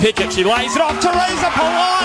Pickett. 0.00 0.32
She 0.32 0.44
lays 0.44 0.74
it 0.74 0.80
off. 0.80 0.98
To 0.98 1.08
Teresa 1.08 1.50
Polias. 1.50 1.99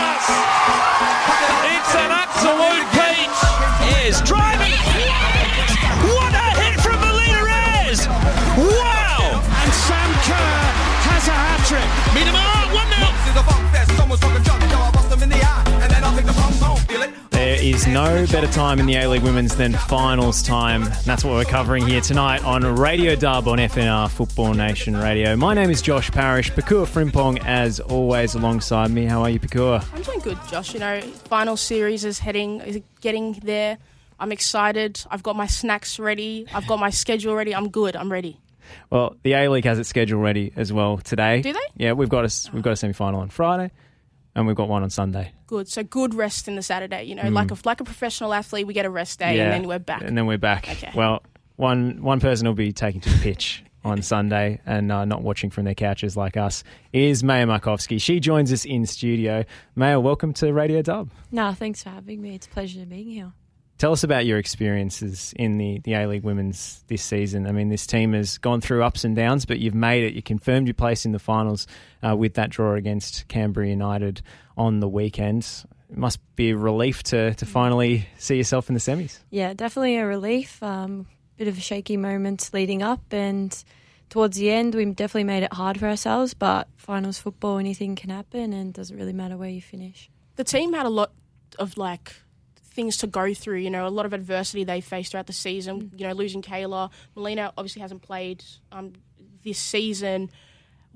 Is 17.75 17.87
no 17.87 18.25
better 18.27 18.47
time 18.47 18.79
in 18.79 18.85
the 18.85 18.95
A 18.95 19.05
League 19.09 19.21
Women's 19.21 19.57
than 19.57 19.73
finals 19.73 20.41
time. 20.41 20.83
And 20.83 20.93
that's 21.03 21.25
what 21.25 21.33
we're 21.33 21.43
covering 21.43 21.85
here 21.85 21.99
tonight 21.99 22.41
on 22.45 22.63
Radio 22.63 23.17
Dub 23.17 23.49
on 23.49 23.57
FNR 23.57 24.09
Football 24.09 24.53
Nation 24.53 24.95
Radio. 24.95 25.35
My 25.35 25.53
name 25.53 25.69
is 25.69 25.81
Josh 25.81 26.09
Parrish. 26.09 26.49
Pakua 26.53 26.85
Frimpong, 26.85 27.43
as 27.43 27.81
always, 27.81 28.33
alongside 28.33 28.91
me. 28.91 29.03
How 29.03 29.23
are 29.23 29.29
you, 29.29 29.41
Pakua? 29.41 29.85
I'm 29.93 30.01
doing 30.03 30.19
good, 30.19 30.37
Josh. 30.49 30.73
You 30.73 30.79
know, 30.79 31.01
final 31.01 31.57
series 31.57 32.05
is 32.05 32.17
heading, 32.17 32.61
is 32.61 32.81
getting 33.01 33.33
there. 33.43 33.77
I'm 34.21 34.31
excited. 34.31 35.03
I've 35.11 35.23
got 35.23 35.35
my 35.35 35.47
snacks 35.47 35.99
ready. 35.99 36.47
I've 36.53 36.67
got 36.67 36.79
my 36.79 36.91
schedule 36.91 37.35
ready. 37.35 37.53
I'm 37.53 37.67
good. 37.67 37.97
I'm 37.97 38.09
ready. 38.09 38.39
Well, 38.89 39.17
the 39.23 39.33
A 39.33 39.49
League 39.49 39.65
has 39.65 39.79
its 39.79 39.89
schedule 39.89 40.21
ready 40.21 40.53
as 40.55 40.71
well 40.71 40.99
today. 40.99 41.41
Do 41.41 41.51
they? 41.51 41.59
Yeah, 41.75 41.91
we've 41.91 42.07
got 42.07 42.23
a 42.23 42.51
we've 42.53 42.63
got 42.63 42.71
a 42.71 42.75
semi 42.77 42.93
final 42.93 43.19
on 43.19 43.27
Friday, 43.27 43.71
and 44.35 44.45
we've 44.45 44.55
got 44.55 44.67
one 44.67 44.83
on 44.83 44.89
Sunday. 44.89 45.31
Good. 45.47 45.67
So 45.67 45.83
good 45.83 46.13
rest 46.13 46.47
in 46.47 46.55
the 46.55 46.61
Saturday. 46.61 47.03
You 47.03 47.15
know, 47.15 47.29
like 47.29 47.51
a 47.51 47.57
like 47.63 47.81
a 47.81 47.83
professional 47.83 48.33
athlete, 48.33 48.67
we 48.67 48.73
get 48.73 48.85
a 48.85 48.89
rest 48.89 49.19
day 49.19 49.39
and 49.39 49.51
then 49.51 49.67
we're 49.67 49.79
back. 49.79 50.01
And 50.03 50.17
then 50.17 50.25
we're 50.25 50.37
back. 50.37 50.69
Okay. 50.69 50.91
Well, 50.93 51.23
one 51.55 52.01
one 52.01 52.19
person 52.19 52.47
will 52.47 52.53
be 52.53 52.71
taking 52.73 53.01
to 53.01 53.09
the 53.09 53.17
pitch 53.19 53.63
on 53.85 54.01
Sunday 54.01 54.59
and 54.65 54.91
uh, 54.91 55.05
not 55.05 55.21
watching 55.21 55.49
from 55.49 55.63
their 55.65 55.75
couches 55.75 56.17
like 56.17 56.35
us 56.35 56.63
is 56.91 57.23
Maya 57.23 57.45
Markovski. 57.45 58.01
She 58.01 58.19
joins 58.19 58.51
us 58.51 58.65
in 58.65 58.85
studio. 58.85 59.45
Maya, 59.75 59.99
welcome 59.99 60.33
to 60.33 60.51
Radio 60.51 60.81
Dub. 60.81 61.09
No, 61.31 61.53
thanks 61.53 61.83
for 61.83 61.89
having 61.89 62.21
me. 62.21 62.35
It's 62.35 62.47
a 62.47 62.49
pleasure 62.49 62.85
being 62.85 63.09
here. 63.09 63.31
Tell 63.77 63.91
us 63.91 64.05
about 64.05 64.25
your 64.25 64.37
experiences 64.37 65.33
in 65.35 65.57
the, 65.57 65.79
the 65.79 65.93
A 65.95 66.07
League 66.07 66.23
Women's 66.23 66.81
this 66.87 67.03
season. 67.03 67.45
I 67.45 67.51
mean, 67.51 67.67
this 67.67 67.85
team 67.85 68.13
has 68.13 68.37
gone 68.37 68.61
through 68.61 68.83
ups 68.83 69.03
and 69.03 69.17
downs, 69.17 69.45
but 69.45 69.59
you've 69.59 69.75
made 69.75 70.05
it. 70.05 70.13
You 70.13 70.21
confirmed 70.21 70.67
your 70.67 70.75
place 70.75 71.05
in 71.05 71.11
the 71.11 71.19
finals 71.19 71.67
uh, 72.01 72.15
with 72.15 72.35
that 72.35 72.49
draw 72.49 72.75
against 72.75 73.27
Canberra 73.27 73.67
United 73.67 74.21
on 74.57 74.79
the 74.79 74.87
weekend. 74.87 75.45
It 75.89 75.97
must 75.97 76.19
be 76.37 76.51
a 76.51 76.57
relief 76.57 77.03
to, 77.03 77.33
to 77.33 77.45
finally 77.45 78.07
see 78.17 78.37
yourself 78.37 78.69
in 78.69 78.75
the 78.75 78.79
semis. 78.79 79.19
Yeah, 79.29 79.53
definitely 79.53 79.97
a 79.97 80.05
relief. 80.05 80.63
Um, 80.63 81.07
bit 81.35 81.49
of 81.49 81.57
a 81.57 81.61
shaky 81.61 81.97
moment 81.97 82.49
leading 82.53 82.81
up, 82.81 83.01
and 83.11 83.61
towards 84.09 84.37
the 84.37 84.51
end, 84.51 84.73
we 84.73 84.85
definitely 84.85 85.25
made 85.25 85.43
it 85.43 85.51
hard 85.51 85.77
for 85.81 85.87
ourselves. 85.87 86.33
But 86.33 86.69
finals 86.77 87.17
football, 87.19 87.57
anything 87.57 87.97
can 87.97 88.09
happen, 88.09 88.53
and 88.53 88.69
it 88.69 88.73
doesn't 88.73 88.95
really 88.95 89.13
matter 89.13 89.35
where 89.35 89.49
you 89.49 89.61
finish. 89.61 90.09
the 90.37 90.45
team 90.45 90.71
had 90.71 90.85
a 90.85 90.89
lot 90.89 91.11
of 91.59 91.77
like 91.77 92.15
things 92.75 92.97
to 92.97 93.07
go 93.07 93.33
through. 93.33 93.59
You 93.59 93.69
know, 93.69 93.87
a 93.87 93.89
lot 93.89 94.05
of 94.05 94.13
adversity 94.13 94.63
they 94.63 94.81
faced 94.81 95.11
throughout 95.11 95.27
the 95.27 95.33
season. 95.33 95.91
You 95.97 96.07
know, 96.07 96.13
losing 96.13 96.41
Kayla, 96.41 96.91
Melina 97.15 97.53
obviously 97.57 97.81
hasn't 97.81 98.01
played 98.01 98.43
um, 98.71 98.93
this 99.43 99.57
season. 99.57 100.29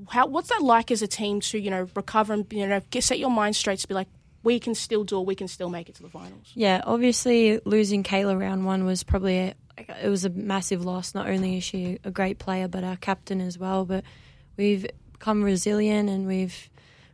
How 0.09 0.27
what's 0.27 0.49
that 0.49 0.61
like 0.61 0.91
as 0.91 1.01
a 1.01 1.07
team 1.07 1.41
to 1.41 1.59
you 1.59 1.71
know 1.71 1.87
recover 1.95 2.33
and 2.33 2.45
you 2.51 2.67
know 2.67 2.81
get, 2.89 3.03
set 3.03 3.19
your 3.19 3.31
mind 3.31 3.55
straight 3.55 3.79
to 3.79 3.87
be 3.87 3.93
like 3.93 4.07
we 4.43 4.59
can 4.59 4.75
still 4.75 5.03
do 5.03 5.19
it. 5.19 5.25
We 5.25 5.35
can 5.35 5.47
still 5.47 5.69
make 5.69 5.89
it 5.89 5.95
to 5.95 6.03
the 6.03 6.09
finals. 6.09 6.51
Yeah, 6.53 6.81
obviously 6.85 7.59
losing 7.65 8.03
Kayla 8.03 8.39
round 8.39 8.65
one 8.65 8.85
was 8.85 9.03
probably 9.03 9.37
a, 9.37 9.55
it 10.01 10.09
was 10.09 10.25
a 10.25 10.29
massive 10.29 10.85
loss. 10.85 11.13
Not 11.13 11.27
only 11.27 11.57
is 11.57 11.63
she 11.63 11.99
a 12.03 12.11
great 12.11 12.39
player, 12.39 12.67
but 12.67 12.83
our 12.83 12.95
captain 12.95 13.41
as 13.41 13.57
well. 13.57 13.85
But 13.85 14.03
we've 14.55 14.87
become 15.11 15.43
resilient 15.43 16.09
and 16.09 16.27
we've 16.27 16.69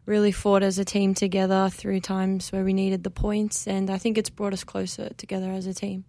really 0.05 0.31
fought 0.31 0.63
as 0.63 0.79
a 0.79 0.85
team 0.85 1.13
together 1.13 1.69
through 1.71 1.99
times 2.01 2.51
where 2.51 2.63
we 2.63 2.73
needed 2.73 3.03
the 3.03 3.11
points, 3.11 3.67
and 3.67 3.89
I 3.89 3.97
think 3.97 4.17
it's 4.17 4.29
brought 4.29 4.53
us 4.53 4.63
closer 4.63 5.09
together 5.17 5.51
as 5.51 5.65
a 5.67 5.73
team. 5.73 6.05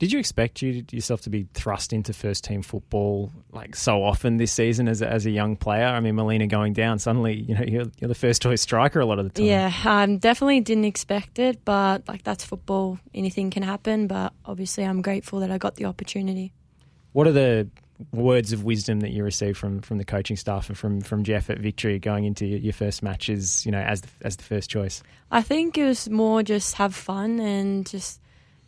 Did 0.00 0.12
you 0.12 0.18
expect 0.18 0.60
you 0.60 0.84
yourself 0.90 1.20
to 1.22 1.30
be 1.30 1.46
thrust 1.54 1.92
into 1.92 2.12
first 2.12 2.42
team 2.42 2.62
football 2.62 3.30
like 3.52 3.76
so 3.76 4.02
often 4.02 4.38
this 4.38 4.52
season 4.52 4.88
as 4.88 5.00
a, 5.00 5.08
as 5.08 5.24
a 5.24 5.30
young 5.30 5.56
player? 5.56 5.86
I 5.86 6.00
mean, 6.00 6.16
Melina 6.16 6.48
going 6.48 6.72
down 6.72 6.98
suddenly, 6.98 7.34
you 7.34 7.54
know, 7.54 7.62
you're, 7.66 7.86
you're 7.98 8.08
the 8.08 8.14
first 8.14 8.42
choice 8.42 8.60
striker 8.60 8.98
a 8.98 9.06
lot 9.06 9.20
of 9.20 9.26
the 9.26 9.30
time. 9.30 9.46
Yeah, 9.46 9.72
um, 9.84 10.18
definitely 10.18 10.60
didn't 10.60 10.84
expect 10.84 11.38
it, 11.38 11.64
but 11.64 12.08
like 12.08 12.24
that's 12.24 12.44
football. 12.44 12.98
Anything 13.14 13.50
can 13.50 13.62
happen, 13.62 14.08
but 14.08 14.32
obviously 14.44 14.84
I'm 14.84 15.00
grateful 15.00 15.40
that 15.40 15.50
I 15.52 15.58
got 15.58 15.76
the 15.76 15.84
opportunity. 15.84 16.52
What 17.12 17.28
are 17.28 17.32
the 17.32 17.68
words 18.12 18.52
of 18.52 18.64
wisdom 18.64 19.00
that 19.00 19.10
you 19.10 19.22
receive 19.22 19.56
from 19.56 19.80
from 19.80 19.98
the 19.98 20.04
coaching 20.04 20.36
staff 20.36 20.68
and 20.68 20.76
from 20.76 21.00
from 21.00 21.24
Jeff 21.24 21.50
at 21.50 21.58
Victory 21.58 21.98
going 21.98 22.24
into 22.24 22.46
your, 22.46 22.58
your 22.58 22.72
first 22.72 23.02
matches? 23.02 23.64
You 23.64 23.72
know, 23.72 23.80
as 23.80 24.00
the, 24.02 24.08
as 24.22 24.36
the 24.36 24.44
first 24.44 24.70
choice. 24.70 25.02
I 25.30 25.42
think 25.42 25.78
it 25.78 25.84
was 25.84 26.08
more 26.08 26.42
just 26.42 26.74
have 26.74 26.94
fun 26.94 27.40
and 27.40 27.86
just 27.86 28.20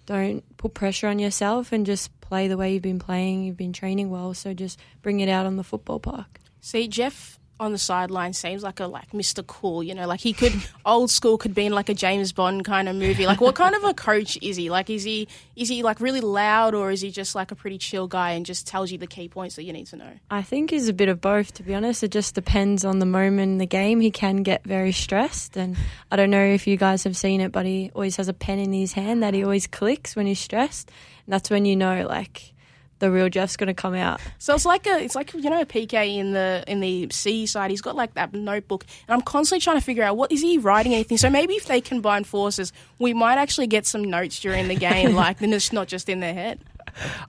don't 0.07 0.45
put 0.57 0.75
pressure 0.75 1.09
on 1.09 1.19
yourself 1.19 1.73
and 1.73 1.85
just 1.85 2.19
play 2.21 2.49
the 2.49 2.57
way 2.57 2.73
you've 2.73 2.83
been 2.83 2.99
playing. 2.99 3.45
You've 3.45 3.57
been 3.57 3.73
training 3.73 4.11
well, 4.11 4.35
so 4.35 4.55
just 4.55 4.79
bring 5.03 5.21
it 5.21 5.29
out 5.29 5.47
on 5.47 5.57
the 5.57 5.65
football 5.65 6.01
park. 6.01 6.41
See, 6.61 6.89
Jeff 6.89 7.39
on 7.59 7.73
the 7.73 7.79
sideline 7.79 8.33
seems 8.33 8.63
like 8.63 8.81
a 8.81 8.87
like 8.87 9.11
Mr. 9.13 9.47
Cool, 9.47 9.83
you 9.83 9.95
know, 9.95 10.07
like 10.07 10.21
he 10.21 10.33
could 10.33 10.53
old 10.85 11.11
school 11.11 11.39
could 11.39 11.55
be 11.55 11.67
in 11.67 11.73
like 11.73 11.89
a 11.89 11.95
James 11.95 12.33
Bond 12.33 12.65
kind 12.65 12.89
of 12.89 12.97
movie. 12.97 13.27
Like 13.27 13.41
what 13.41 13.55
kind 13.55 13.75
of 13.75 13.85
a 13.85 13.95
coach 13.95 14.39
is 14.43 14.57
he? 14.57 14.71
Like 14.71 14.91
is 14.91 15.05
he 15.05 15.29
is 15.55 15.69
he 15.69 15.83
like 15.83 16.01
really 16.01 16.21
loud 16.21 16.75
or 16.75 16.91
is 16.91 17.01
he 17.01 17.11
just 17.11 17.35
like 17.35 17.51
a 17.51 17.55
pretty 17.55 17.79
chill 17.79 18.07
guy 18.07 18.33
and 18.33 18.45
just 18.45 18.67
tells 18.67 18.93
you 18.93 18.99
the 18.99 19.07
key 19.07 19.29
points 19.29 19.57
that 19.57 19.65
you 19.65 19.73
need 19.73 19.87
to 19.87 19.97
know? 19.97 20.13
I 20.31 20.43
think 20.43 20.71
he's 20.71 20.89
a 20.89 20.93
bit 20.93 21.09
of 21.09 21.21
both, 21.21 21.55
to 21.55 21.63
be 21.63 21.75
honest. 21.75 22.03
It 22.03 22.11
just 22.11 22.35
depends 22.35 22.85
on 22.85 22.99
the 22.99 23.07
moment 23.07 23.53
in 23.53 23.59
the 23.59 23.67
game. 23.67 24.01
He 24.01 24.11
can 24.11 24.43
get 24.43 24.65
very 24.65 24.93
stressed, 24.93 25.57
and 25.57 25.77
I 26.11 26.17
don't 26.17 26.31
know 26.31 26.45
if 26.45 26.67
you 26.67 26.77
guys 26.77 27.05
have 27.05 27.17
seen 27.17 27.41
it, 27.41 27.53
but 27.53 27.67
he 27.67 27.91
always 27.95 28.17
has 28.17 28.29
a 28.29 28.35
pen 28.35 28.59
in 28.59 28.73
his 28.73 28.93
hand 28.93 29.23
that 29.23 29.35
he 29.35 29.43
always 29.43 29.67
clicks 29.67 30.15
when 30.15 30.27
he's 30.27 30.41
stressed. 30.41 30.91
And 31.27 31.33
that's 31.33 31.51
when 31.51 31.65
you 31.65 31.77
know, 31.77 32.07
like, 32.07 32.53
the 32.99 33.11
real 33.11 33.29
Jeff's 33.29 33.57
going 33.57 33.69
to 33.69 33.75
come 33.75 33.95
out. 33.95 34.21
So 34.39 34.55
it's 34.55 34.65
like 34.65 34.87
a, 34.87 34.99
it's 34.99 35.15
like 35.15 35.35
you 35.35 35.51
know 35.51 35.61
a 35.61 35.67
PK 35.67 36.17
in 36.17 36.33
the 36.33 36.65
in 36.67 36.81
the 36.81 37.09
C 37.11 37.47
side. 37.47 37.71
He's 37.71 37.81
got 37.83 37.95
like 37.97 38.15
that 38.15 38.33
notebook, 38.33 38.85
and 39.07 39.15
I'm 39.15 39.23
constantly 39.23 39.63
trying 39.63 39.77
to 39.77 39.85
figure 39.85 40.03
out 40.03 40.17
what 40.17 40.33
is 40.33 40.41
he 40.43 40.59
writing 40.59 40.95
anything. 40.95 41.19
So 41.19 41.29
maybe 41.31 41.55
if 41.55 41.67
they 41.67 41.81
combine 41.81 42.25
forces, 42.25 42.73
we 42.99 43.13
might 43.15 43.39
actually 43.39 43.67
get 43.67 43.87
some 43.87 44.05
notes 44.05 44.41
during 44.41 44.69
the 44.69 44.77
game, 44.77 45.15
like 45.15 45.39
then 45.39 45.53
it's 45.53 45.73
not 45.73 45.89
just 45.89 46.09
in 46.09 46.21
their 46.21 46.35
head. 46.35 46.61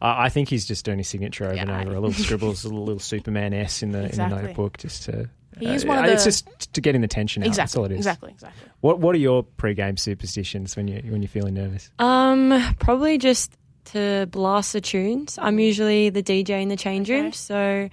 Uh, 0.01 0.15
I 0.17 0.29
think 0.29 0.47
he's 0.49 0.65
just 0.65 0.85
doing 0.85 0.99
his 0.99 1.07
signature 1.09 1.45
over 1.45 1.55
and 1.55 1.69
over. 1.69 1.91
A 1.91 1.99
little 1.99 2.13
scribbles, 2.13 2.63
a 2.63 2.69
little 2.69 2.99
Superman 2.99 3.53
S 3.53 3.83
in 3.83 3.91
the 3.91 4.03
in 4.09 4.17
the 4.17 4.27
notebook, 4.27 4.77
just 4.77 5.03
to. 5.03 5.29
He 5.59 5.65
is 5.65 5.83
uh, 5.83 5.87
one 5.87 6.05
of 6.05 6.11
It's 6.11 6.23
just 6.23 6.71
to 6.73 6.81
getting 6.81 7.01
the 7.01 7.07
tension 7.07 7.43
out. 7.43 7.53
That's 7.55 7.75
all 7.75 7.85
Exactly, 7.85 7.95
it 7.95 7.99
is. 7.99 8.05
exactly, 8.05 8.31
exactly. 8.31 8.71
What 8.81 8.99
What 8.99 9.15
are 9.15 9.17
your 9.17 9.41
pre-game 9.43 9.97
superstitions 9.97 10.77
when 10.77 10.87
you 10.87 11.01
when 11.11 11.21
you're 11.23 11.29
feeling 11.29 11.55
nervous? 11.55 11.89
Um, 11.97 12.75
probably 12.79 13.17
just 13.17 13.51
to 13.87 14.27
blast 14.31 14.73
the 14.73 14.81
tunes. 14.81 15.37
I'm 15.41 15.59
usually 15.59 16.09
the 16.09 16.23
DJ 16.23 16.61
in 16.61 16.69
the 16.69 16.75
change 16.77 17.09
Okay. 17.09 17.21
room, 17.21 17.31
so 17.33 17.89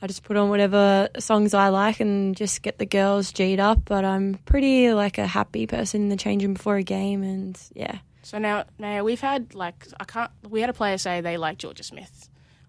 I 0.00 0.06
just 0.06 0.22
put 0.22 0.36
on 0.36 0.48
whatever 0.48 1.08
songs 1.18 1.54
I 1.54 1.68
like 1.68 2.00
and 2.00 2.36
just 2.36 2.62
get 2.62 2.78
the 2.78 2.86
girls 2.86 3.32
G'd 3.32 3.58
up. 3.60 3.80
But 3.84 4.04
I'm 4.04 4.34
pretty 4.44 4.92
like 4.92 5.18
a 5.18 5.26
happy 5.26 5.66
person 5.66 6.02
in 6.02 6.08
the 6.08 6.16
change 6.16 6.42
room 6.42 6.54
before 6.54 6.76
a 6.76 6.82
game, 6.82 7.22
and 7.22 7.58
yeah. 7.74 7.98
So 8.22 8.38
now, 8.38 8.64
now 8.78 9.02
we've 9.04 9.20
had 9.20 9.54
like 9.54 9.86
I 9.98 10.04
can't. 10.04 10.30
We 10.48 10.60
had 10.60 10.70
a 10.70 10.74
player 10.74 10.98
say 10.98 11.20
they 11.20 11.36
like 11.36 11.58
Jorja 11.58 11.84
Smith. 11.84 12.28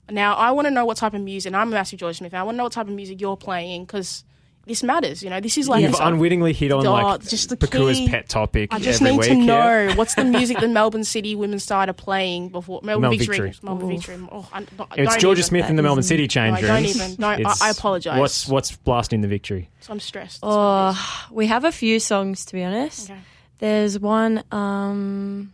Now 0.10 0.34
I 0.36 0.52
want 0.52 0.66
to 0.66 0.72
know 0.72 0.86
what 0.86 0.98
type 0.98 1.14
of 1.14 1.22
music. 1.22 1.50
And 1.52 1.58
I'm 1.58 1.68
a 1.68 1.72
massive 1.76 2.00
Jorja 2.00 2.16
Smith. 2.16 2.32
fan. 2.32 2.40
I 2.40 2.44
want 2.44 2.56
to 2.56 2.58
know 2.58 2.64
what 2.64 2.72
type 2.72 2.88
of 2.88 2.94
music 2.94 3.22
you're 3.22 3.38
playing 3.38 3.84
because 3.86 4.24
this 4.70 4.84
matters. 4.84 5.22
You 5.22 5.30
know, 5.30 5.42
this 5.42 5.58
is 5.58 5.68
like 5.68 5.82
You've 5.84 5.96
unwittingly 6.00 6.54
hit 6.54 6.72
on 6.72 6.88
Oh, 6.88 6.94
like 6.94 7.22
just 7.28 7.50
the 7.50 7.58
Pakua's 7.58 7.98
key- 7.98 8.08
pet 8.08 8.30
topic 8.30 8.74
I 8.74 8.80
just 8.80 9.02
every 9.02 9.12
need 9.12 9.20
week. 9.20 9.30
to 9.30 9.36
yeah. 9.36 9.44
know 9.88 9.94
what's 9.96 10.16
the 10.16 10.24
music 10.24 10.60
the 10.60 10.68
Melbourne 10.80 11.04
City 11.04 11.36
women's 11.36 11.66
side 11.66 11.90
are 11.90 11.94
playing 11.94 12.50
before 12.50 12.80
Melbourne, 12.84 13.02
Melbourne 13.02 13.20
Victory. 13.20 13.40
Victory. 13.50 13.60
Melbourne 13.66 13.92
Oof. 13.92 14.06
Victory. 14.06 14.28
Oh, 14.32 14.48
I, 14.54 14.60
don't 14.64 14.90
It's 14.96 15.16
even- 15.18 15.30
Jorja 15.36 15.44
Smith 15.44 15.70
in 15.70 15.76
the 15.76 15.84
Melbourne 15.84 16.04
City 16.04 16.28
change 16.30 16.62
No, 16.62 16.68
don't 16.68 16.86
even. 16.86 17.16
No, 17.20 17.28
I- 17.28 17.56
I 17.62 17.70
apologise. 17.72 18.18
What's 18.18 18.48
What's 18.48 18.72
blasting 18.78 19.20
the 19.22 19.28
victory? 19.28 19.70
So 19.82 19.92
I'm 19.92 20.00
stressed. 20.00 20.40
That's 20.42 20.54
what 20.56 20.88
it 20.88 20.92
is. 20.92 20.96
Oh, 21.00 21.28
we 21.32 21.48
have 21.48 21.66
a 21.66 21.72
few 21.72 22.00
songs 22.00 22.46
to 22.46 22.54
be 22.54 22.64
honest. 22.64 23.10
Okay. 23.10 23.20
There's 23.58 24.00
one. 24.00 24.44
Um, 24.52 25.52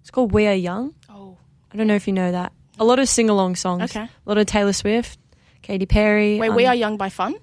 it's 0.00 0.10
called 0.10 0.32
"We 0.32 0.46
Are 0.46 0.54
Young." 0.54 0.94
Oh, 1.08 1.36
I 1.72 1.76
don't 1.76 1.86
know 1.86 1.94
if 1.94 2.06
you 2.06 2.12
know 2.12 2.32
that. 2.32 2.52
A 2.78 2.84
lot 2.84 2.98
of 2.98 3.08
sing 3.08 3.30
along 3.30 3.56
songs. 3.56 3.82
Okay. 3.84 4.00
A 4.02 4.08
lot 4.26 4.38
of 4.38 4.46
Taylor 4.46 4.72
Swift, 4.72 5.18
Katy 5.62 5.86
Perry. 5.86 6.38
wait. 6.38 6.50
um, 6.50 6.56
we 6.56 6.66
are 6.66 6.74
young 6.74 6.96
by 6.96 7.08
fun. 7.10 7.34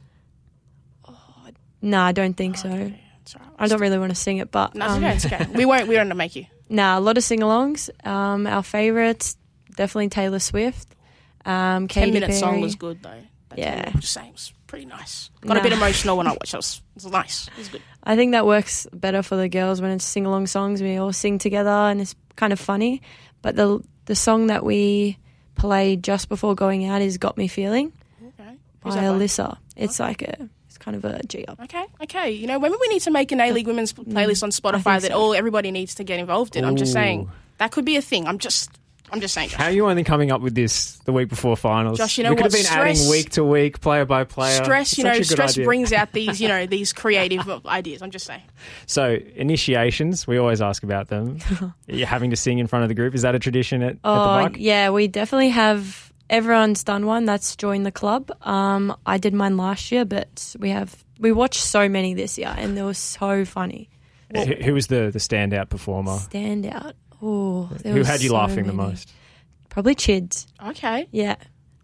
Nah, 1.82 2.06
I 2.06 2.12
don't 2.12 2.34
think 2.36 2.58
so. 2.58 2.70
Okay, 2.70 3.00
that's 3.20 3.36
all 3.36 3.42
right. 3.42 3.52
I 3.60 3.68
don't 3.68 3.80
really 3.82 4.00
want 4.00 4.12
to 4.12 4.16
sing 4.16 4.38
it, 4.38 4.52
but 4.52 4.76
No, 4.76 4.86
it's 4.86 4.94
um, 4.96 5.04
okay. 5.04 5.16
It's 5.16 5.26
okay. 5.26 5.46
We 5.56 5.66
won't. 5.66 5.88
We 5.88 5.96
don't 5.96 6.16
make 6.18 6.36
you. 6.36 6.46
nah, 6.70 6.98
a 6.98 7.02
lot 7.02 7.18
of 7.18 7.24
sing-alongs. 7.24 7.90
Um, 8.06 8.48
our 8.48 8.64
favorites 8.64 9.38
definitely 9.76 10.10
Taylor 10.10 10.40
Swift. 10.40 10.96
Um, 11.46 11.88
Ten 11.88 12.06
Katy 12.06 12.12
minute 12.12 12.28
Perry. 12.30 12.40
song 12.40 12.62
was 12.62 12.76
good 12.76 13.02
though. 13.04 13.22
That 13.50 13.60
Yeah. 13.60 13.92
just 13.92 14.12
saying, 14.14 14.30
it 14.30 14.34
was 14.34 14.54
pretty 14.66 14.86
nice. 14.86 15.30
Got 15.42 15.58
a 15.58 15.62
bit 15.64 15.72
emotional 15.82 16.18
when 16.18 16.28
I 16.28 16.32
watched. 16.32 16.54
It 16.54 16.58
was, 16.58 16.82
it 16.98 17.04
was 17.04 17.12
nice. 17.12 17.48
It 17.48 17.58
was 17.58 17.68
good. 17.70 17.82
I 18.04 18.16
think 18.16 18.32
that 18.34 18.46
works 18.46 18.88
better 18.92 19.22
for 19.24 19.36
the 19.38 19.48
girls 19.48 19.82
when 19.82 19.92
it's 19.92 20.04
sing-along 20.04 20.48
songs. 20.48 20.82
We 20.82 20.98
all 20.98 21.14
sing 21.14 21.38
together, 21.38 21.70
and 21.70 22.02
it's 22.02 22.16
kind 22.36 22.52
of 22.52 22.60
funny. 22.60 23.02
But 23.42 23.56
the 23.56 23.82
the 24.06 24.16
song 24.16 24.48
that 24.48 24.66
we 24.66 25.18
played 25.56 26.04
just 26.04 26.28
before 26.28 26.56
going 26.56 26.86
out 26.86 27.02
is 27.02 27.18
"Got 27.18 27.38
Me 27.38 27.48
Feeling" 27.48 27.94
Okay. 28.40 28.58
by? 28.82 28.90
Alyssa. 28.92 29.58
It's 29.78 30.00
like 30.00 30.24
a 30.24 30.50
kind 30.88 30.96
of 30.96 31.04
a 31.04 31.22
G 31.28 31.44
up. 31.46 31.60
Okay, 31.64 31.86
okay. 32.04 32.32
You 32.32 32.48
know, 32.48 32.58
maybe 32.60 32.76
we 32.80 32.88
need 32.88 33.02
to 33.02 33.12
make 33.12 33.34
an 33.34 33.42
A 33.42 33.52
League 33.52 33.68
Women's 33.68 33.92
mm. 33.92 34.06
playlist 34.06 34.42
on 34.42 34.52
Spotify 34.52 35.02
that 35.02 35.12
so. 35.12 35.20
all 35.20 35.34
everybody 35.34 35.70
needs 35.72 35.96
to 35.96 36.06
get 36.06 36.18
involved 36.18 36.56
in. 36.56 36.64
I'm 36.64 36.78
just 36.78 36.94
saying 36.94 37.30
that 37.58 37.72
could 37.72 37.84
be 37.84 37.98
a 37.98 38.02
thing. 38.02 38.26
I'm 38.26 38.38
just, 38.38 38.70
I'm 39.12 39.20
just 39.20 39.34
saying. 39.34 39.50
Josh. 39.50 39.60
How 39.60 39.66
are 39.66 39.72
you 39.72 39.86
only 39.90 40.06
coming 40.06 40.32
up 40.32 40.40
with 40.40 40.56
this 40.56 40.96
the 41.00 41.12
week 41.12 41.28
before 41.28 41.58
finals? 41.58 41.98
Josh, 41.98 42.18
you 42.18 42.24
know 42.24 42.30
we 42.30 42.38
could 42.38 42.46
what? 42.46 42.54
have 42.54 42.64
been 42.64 42.72
adding 42.72 42.96
Stress- 42.96 43.10
week 43.10 43.30
to 43.32 43.44
week, 43.44 43.82
player 43.82 44.06
by 44.06 44.24
player. 44.24 44.64
stress, 44.64 44.92
It's 44.94 44.98
you 44.98 45.04
know, 45.04 45.12
such 45.14 45.22
a 45.22 45.26
stress 45.26 45.52
idea. 45.56 45.66
brings 45.66 45.92
out 45.92 46.14
these, 46.14 46.40
you 46.40 46.48
know, 46.48 46.66
these 46.78 46.94
creative 46.94 47.66
ideas. 47.66 48.02
I'm 48.02 48.12
just 48.12 48.26
saying. 48.26 48.44
So 48.86 49.18
initiations, 49.36 50.26
we 50.26 50.38
always 50.38 50.62
ask 50.62 50.84
about 50.84 51.10
them. 51.10 51.40
You're 51.88 52.08
having 52.08 52.30
to 52.30 52.38
sing 52.38 52.60
in 52.60 52.68
front 52.68 52.84
of 52.84 52.90
the 52.90 52.96
group. 52.96 53.14
Is 53.14 53.24
that 53.24 53.36
a 53.36 53.40
tradition 53.40 53.82
at, 53.84 53.90
at 53.90 54.02
the 54.04 54.10
Oh, 54.10 54.16
Buck? 54.44 54.56
yeah, 54.58 54.90
we 54.92 55.10
definitely 55.10 55.50
have. 55.50 56.06
Everyone's 56.30 56.84
done 56.84 57.06
one. 57.06 57.26
That's 57.26 57.56
joined 57.56 57.86
the 57.86 57.92
club. 57.92 58.32
Um, 58.46 58.96
I 59.06 59.18
did 59.18 59.34
mine 59.34 59.58
last 59.58 59.92
year, 59.92 60.06
but 60.06 60.56
we 60.60 60.70
have 60.70 61.04
we 61.20 61.32
watched 61.32 61.62
so 61.62 61.88
many 61.88 62.14
this 62.14 62.38
year, 62.38 62.54
and 62.58 62.78
they 62.78 62.84
were 62.84 62.94
so 62.94 63.46
funny. 63.46 63.90
Who, 64.36 64.44
who 64.44 64.74
was 64.74 64.88
the, 64.88 65.10
the 65.12 65.20
standout 65.20 65.70
performer? 65.70 66.18
Stand 66.18 66.66
out. 66.66 66.96
Oh, 67.22 67.70
there 67.82 67.94
Who 67.94 68.00
was 68.00 68.08
had 68.08 68.22
you 68.22 68.30
so 68.30 68.36
laughing 68.36 68.68
the 68.68 68.74
most? 68.74 69.12
Probably 69.70 69.96
Chids. 69.96 70.48
Okay, 70.66 71.08
Yeah, 71.12 71.36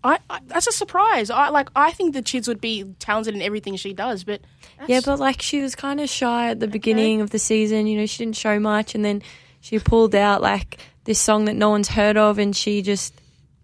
I, 0.03 0.19
I 0.29 0.39
that's 0.47 0.67
a 0.67 0.71
surprise. 0.71 1.29
I 1.29 1.49
like. 1.49 1.69
I 1.75 1.91
think 1.91 2.13
the 2.13 2.21
Chids 2.21 2.47
would 2.47 2.59
be 2.59 2.83
talented 2.99 3.35
in 3.35 3.41
everything 3.41 3.75
she 3.77 3.93
does, 3.93 4.23
but 4.23 4.41
that's, 4.77 4.89
yeah, 4.89 4.99
but 5.05 5.19
like 5.19 5.41
she 5.41 5.61
was 5.61 5.75
kind 5.75 6.01
of 6.01 6.09
shy 6.09 6.49
at 6.49 6.59
the 6.59 6.67
beginning 6.67 7.21
of 7.21 7.29
the 7.29 7.39
season. 7.39 7.87
You 7.87 7.99
know, 7.99 8.05
she 8.05 8.25
didn't 8.25 8.35
show 8.35 8.59
much, 8.59 8.93
and 8.95 9.05
then 9.05 9.21
she 9.61 9.79
pulled 9.79 10.15
out 10.15 10.41
like 10.41 10.79
this 11.05 11.19
song 11.19 11.45
that 11.45 11.55
no 11.55 11.69
one's 11.69 11.87
heard 11.87 12.17
of, 12.17 12.39
and 12.39 12.55
she 12.55 12.81
just. 12.81 13.13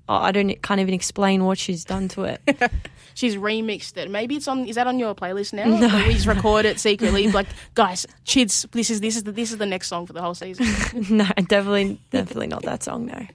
Oh, 0.10 0.16
I 0.16 0.32
don't 0.32 0.50
can't 0.64 0.80
even 0.82 0.94
explain 0.94 1.46
what 1.46 1.58
she's 1.60 1.86
done 1.86 2.08
to 2.10 2.24
it. 2.24 2.42
she's 3.14 3.36
remixed 3.36 3.96
it. 3.96 4.10
Maybe 4.10 4.36
it's 4.38 4.48
on. 4.48 4.66
Is 4.68 4.76
that 4.76 4.88
on 4.88 4.98
your 4.98 5.14
playlist 5.14 5.54
now? 5.54 5.66
No. 5.66 6.08
We 6.08 6.14
just 6.16 6.26
record 6.26 6.66
it 6.66 6.80
secretly. 6.88 7.32
like, 7.32 7.48
guys, 7.76 8.08
Chids, 8.26 8.70
this 8.72 8.90
is 8.90 9.02
this 9.02 9.16
is 9.16 9.24
the 9.24 9.32
this 9.32 9.52
is 9.52 9.58
the 9.60 9.66
next 9.68 9.88
song 9.88 10.08
for 10.08 10.14
the 10.14 10.22
whole 10.22 10.34
season. 10.34 10.66
no, 11.18 11.26
definitely, 11.48 12.02
definitely 12.10 12.48
not 12.48 12.64
that 12.64 12.82
song. 12.84 13.06
No. 13.06 13.26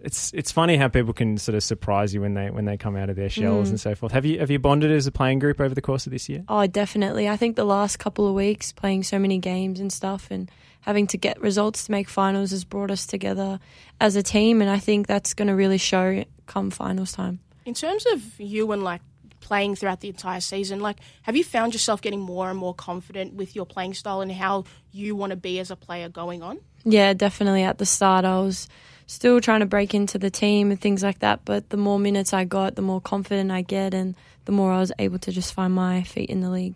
It's 0.00 0.32
it's 0.34 0.52
funny 0.52 0.76
how 0.76 0.88
people 0.88 1.14
can 1.14 1.38
sort 1.38 1.54
of 1.56 1.62
surprise 1.64 2.12
you 2.14 2.20
when 2.20 2.34
they 2.34 2.50
when 2.50 2.64
they 2.66 2.76
come 2.76 2.94
out 2.94 3.08
of 3.10 3.16
their 3.16 3.28
Mm. 3.28 3.32
shells 3.42 3.70
and 3.70 3.80
so 3.80 3.94
forth. 3.94 4.12
Have 4.12 4.24
you 4.26 4.38
have 4.38 4.50
you 4.50 4.58
bonded 4.58 4.92
as 4.92 5.06
a 5.06 5.12
playing 5.12 5.38
group 5.40 5.60
over 5.60 5.74
the 5.74 5.80
course 5.82 6.06
of 6.06 6.12
this 6.12 6.28
year? 6.28 6.44
Oh, 6.48 6.66
definitely. 6.66 7.28
I 7.28 7.36
think 7.36 7.56
the 7.56 7.64
last 7.64 7.98
couple 7.98 8.28
of 8.28 8.34
weeks 8.34 8.70
playing 8.70 9.02
so 9.02 9.18
many 9.18 9.38
games 9.38 9.80
and 9.80 9.92
stuff 9.92 10.28
and 10.30 10.50
having 10.84 11.06
to 11.08 11.16
get 11.16 11.40
results 11.40 11.86
to 11.86 11.92
make 11.92 12.08
finals 12.08 12.50
has 12.50 12.64
brought 12.64 12.90
us 12.90 13.06
together 13.06 13.58
as 14.00 14.16
a 14.16 14.22
team 14.22 14.60
and 14.60 14.70
I 14.70 14.78
think 14.78 15.06
that's 15.06 15.32
going 15.32 15.48
to 15.48 15.54
really 15.54 15.78
show 15.78 16.24
come 16.46 16.70
finals 16.70 17.12
time. 17.12 17.40
In 17.64 17.72
terms 17.72 18.04
of 18.12 18.38
you 18.38 18.70
and 18.72 18.82
like 18.82 19.00
playing 19.40 19.76
throughout 19.76 20.00
the 20.00 20.08
entire 20.08 20.40
season, 20.40 20.80
like 20.80 20.98
have 21.22 21.36
you 21.36 21.44
found 21.44 21.72
yourself 21.72 22.02
getting 22.02 22.20
more 22.20 22.50
and 22.50 22.58
more 22.58 22.74
confident 22.74 23.32
with 23.32 23.56
your 23.56 23.64
playing 23.64 23.94
style 23.94 24.20
and 24.20 24.30
how 24.30 24.64
you 24.92 25.16
want 25.16 25.30
to 25.30 25.36
be 25.36 25.58
as 25.58 25.70
a 25.70 25.76
player 25.76 26.10
going 26.10 26.42
on? 26.42 26.60
Yeah, 26.84 27.14
definitely 27.14 27.62
at 27.62 27.78
the 27.78 27.86
start 27.86 28.26
I 28.26 28.40
was 28.40 28.68
still 29.06 29.40
trying 29.40 29.60
to 29.60 29.66
break 29.66 29.94
into 29.94 30.18
the 30.18 30.30
team 30.30 30.70
and 30.70 30.80
things 30.80 31.02
like 31.02 31.20
that, 31.20 31.40
but 31.46 31.70
the 31.70 31.76
more 31.78 31.98
minutes 31.98 32.34
I 32.34 32.44
got, 32.44 32.74
the 32.74 32.82
more 32.82 33.00
confident 33.00 33.50
I 33.50 33.62
get 33.62 33.94
and 33.94 34.14
the 34.44 34.52
more 34.52 34.72
I 34.72 34.80
was 34.80 34.92
able 34.98 35.18
to 35.20 35.32
just 35.32 35.54
find 35.54 35.72
my 35.72 36.02
feet 36.02 36.28
in 36.28 36.40
the 36.40 36.50
league. 36.50 36.74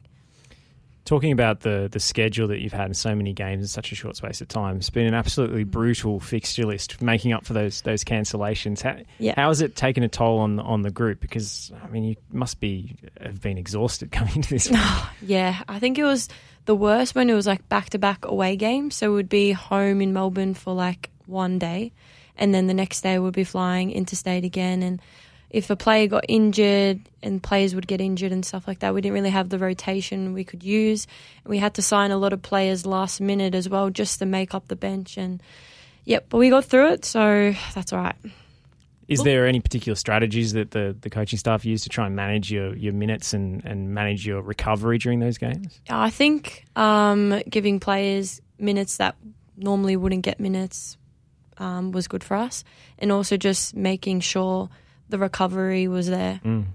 Talking 1.08 1.32
about 1.32 1.60
the 1.60 1.88
the 1.90 2.00
schedule 2.00 2.48
that 2.48 2.60
you've 2.60 2.74
had 2.74 2.88
in 2.88 2.92
so 2.92 3.14
many 3.14 3.32
games 3.32 3.62
in 3.62 3.66
such 3.68 3.92
a 3.92 3.94
short 3.94 4.14
space 4.14 4.42
of 4.42 4.48
time, 4.48 4.76
it's 4.76 4.90
been 4.90 5.06
an 5.06 5.14
absolutely 5.14 5.64
Mm. 5.64 5.70
brutal 5.70 6.20
fixture 6.20 6.66
list, 6.66 7.00
making 7.00 7.32
up 7.32 7.46
for 7.46 7.54
those 7.54 7.80
those 7.80 8.04
cancellations. 8.04 8.82
How, 8.82 8.96
Yeah. 9.18 9.32
how 9.34 9.48
has 9.48 9.62
it 9.62 9.74
taken 9.74 10.02
a 10.02 10.08
toll 10.08 10.38
on 10.40 10.60
on 10.60 10.82
the 10.82 10.90
group? 10.90 11.20
Because 11.20 11.72
I 11.82 11.88
mean, 11.88 12.04
you 12.04 12.16
must 12.30 12.60
be 12.60 12.94
have 13.22 13.40
been 13.40 13.56
exhausted 13.56 14.10
coming 14.12 14.36
into 14.36 14.50
this. 14.50 14.70
one. 14.70 14.82
Yeah, 15.22 15.62
I 15.66 15.78
think 15.78 15.96
it 15.98 16.04
was 16.04 16.28
the 16.66 16.76
worst 16.76 17.14
when 17.14 17.30
it 17.30 17.34
was 17.34 17.46
like 17.46 17.66
back 17.70 17.88
to 17.90 17.98
back 17.98 18.26
away 18.26 18.56
games. 18.56 18.94
So 18.94 19.14
we'd 19.14 19.30
be 19.30 19.52
home 19.52 20.02
in 20.02 20.12
Melbourne 20.12 20.52
for 20.52 20.74
like 20.74 21.08
one 21.24 21.58
day, 21.58 21.90
and 22.36 22.54
then 22.54 22.66
the 22.66 22.74
next 22.74 23.00
day 23.00 23.18
we'd 23.18 23.32
be 23.32 23.44
flying 23.44 23.92
interstate 23.92 24.44
again. 24.44 24.82
And 24.82 25.00
if 25.50 25.70
a 25.70 25.76
player 25.76 26.06
got 26.06 26.24
injured 26.28 27.00
and 27.22 27.42
players 27.42 27.74
would 27.74 27.86
get 27.86 28.00
injured 28.00 28.32
and 28.32 28.44
stuff 28.44 28.68
like 28.68 28.80
that, 28.80 28.94
we 28.94 29.00
didn't 29.00 29.14
really 29.14 29.30
have 29.30 29.48
the 29.48 29.58
rotation 29.58 30.34
we 30.34 30.44
could 30.44 30.62
use. 30.62 31.06
We 31.46 31.58
had 31.58 31.74
to 31.74 31.82
sign 31.82 32.10
a 32.10 32.18
lot 32.18 32.32
of 32.32 32.42
players 32.42 32.84
last 32.84 33.20
minute 33.20 33.54
as 33.54 33.68
well 33.68 33.90
just 33.90 34.18
to 34.18 34.26
make 34.26 34.54
up 34.54 34.68
the 34.68 34.76
bench. 34.76 35.16
And 35.16 35.42
yep, 36.04 36.26
but 36.28 36.38
we 36.38 36.50
got 36.50 36.66
through 36.66 36.92
it, 36.92 37.04
so 37.04 37.54
that's 37.74 37.92
all 37.92 38.00
right. 38.00 38.16
Is 39.08 39.22
there 39.22 39.46
any 39.46 39.58
particular 39.58 39.96
strategies 39.96 40.52
that 40.52 40.72
the, 40.72 40.94
the 41.00 41.08
coaching 41.08 41.38
staff 41.38 41.64
use 41.64 41.82
to 41.84 41.88
try 41.88 42.04
and 42.04 42.14
manage 42.14 42.52
your, 42.52 42.76
your 42.76 42.92
minutes 42.92 43.32
and, 43.32 43.64
and 43.64 43.94
manage 43.94 44.26
your 44.26 44.42
recovery 44.42 44.98
during 44.98 45.18
those 45.18 45.38
games? 45.38 45.80
I 45.88 46.10
think 46.10 46.66
um, 46.76 47.40
giving 47.48 47.80
players 47.80 48.42
minutes 48.58 48.98
that 48.98 49.16
normally 49.56 49.96
wouldn't 49.96 50.22
get 50.22 50.40
minutes 50.40 50.98
um, 51.56 51.90
was 51.90 52.06
good 52.06 52.22
for 52.22 52.36
us, 52.36 52.64
and 52.98 53.10
also 53.10 53.38
just 53.38 53.74
making 53.74 54.20
sure 54.20 54.68
the 55.08 55.18
recovery 55.18 55.88
was 55.88 56.08
there. 56.08 56.40
Mm. 56.44 56.66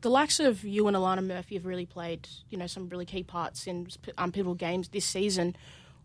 The 0.00 0.10
likes 0.10 0.38
of 0.38 0.64
you 0.64 0.86
and 0.86 0.94
Alana 0.94 1.24
Murphy 1.24 1.54
have 1.54 1.64
really 1.64 1.86
played, 1.86 2.28
you 2.50 2.58
know, 2.58 2.66
some 2.66 2.90
really 2.90 3.06
key 3.06 3.22
parts 3.22 3.66
in 3.66 3.88
um, 4.18 4.32
pivotal 4.32 4.54
games 4.54 4.88
this 4.88 5.06
season. 5.06 5.56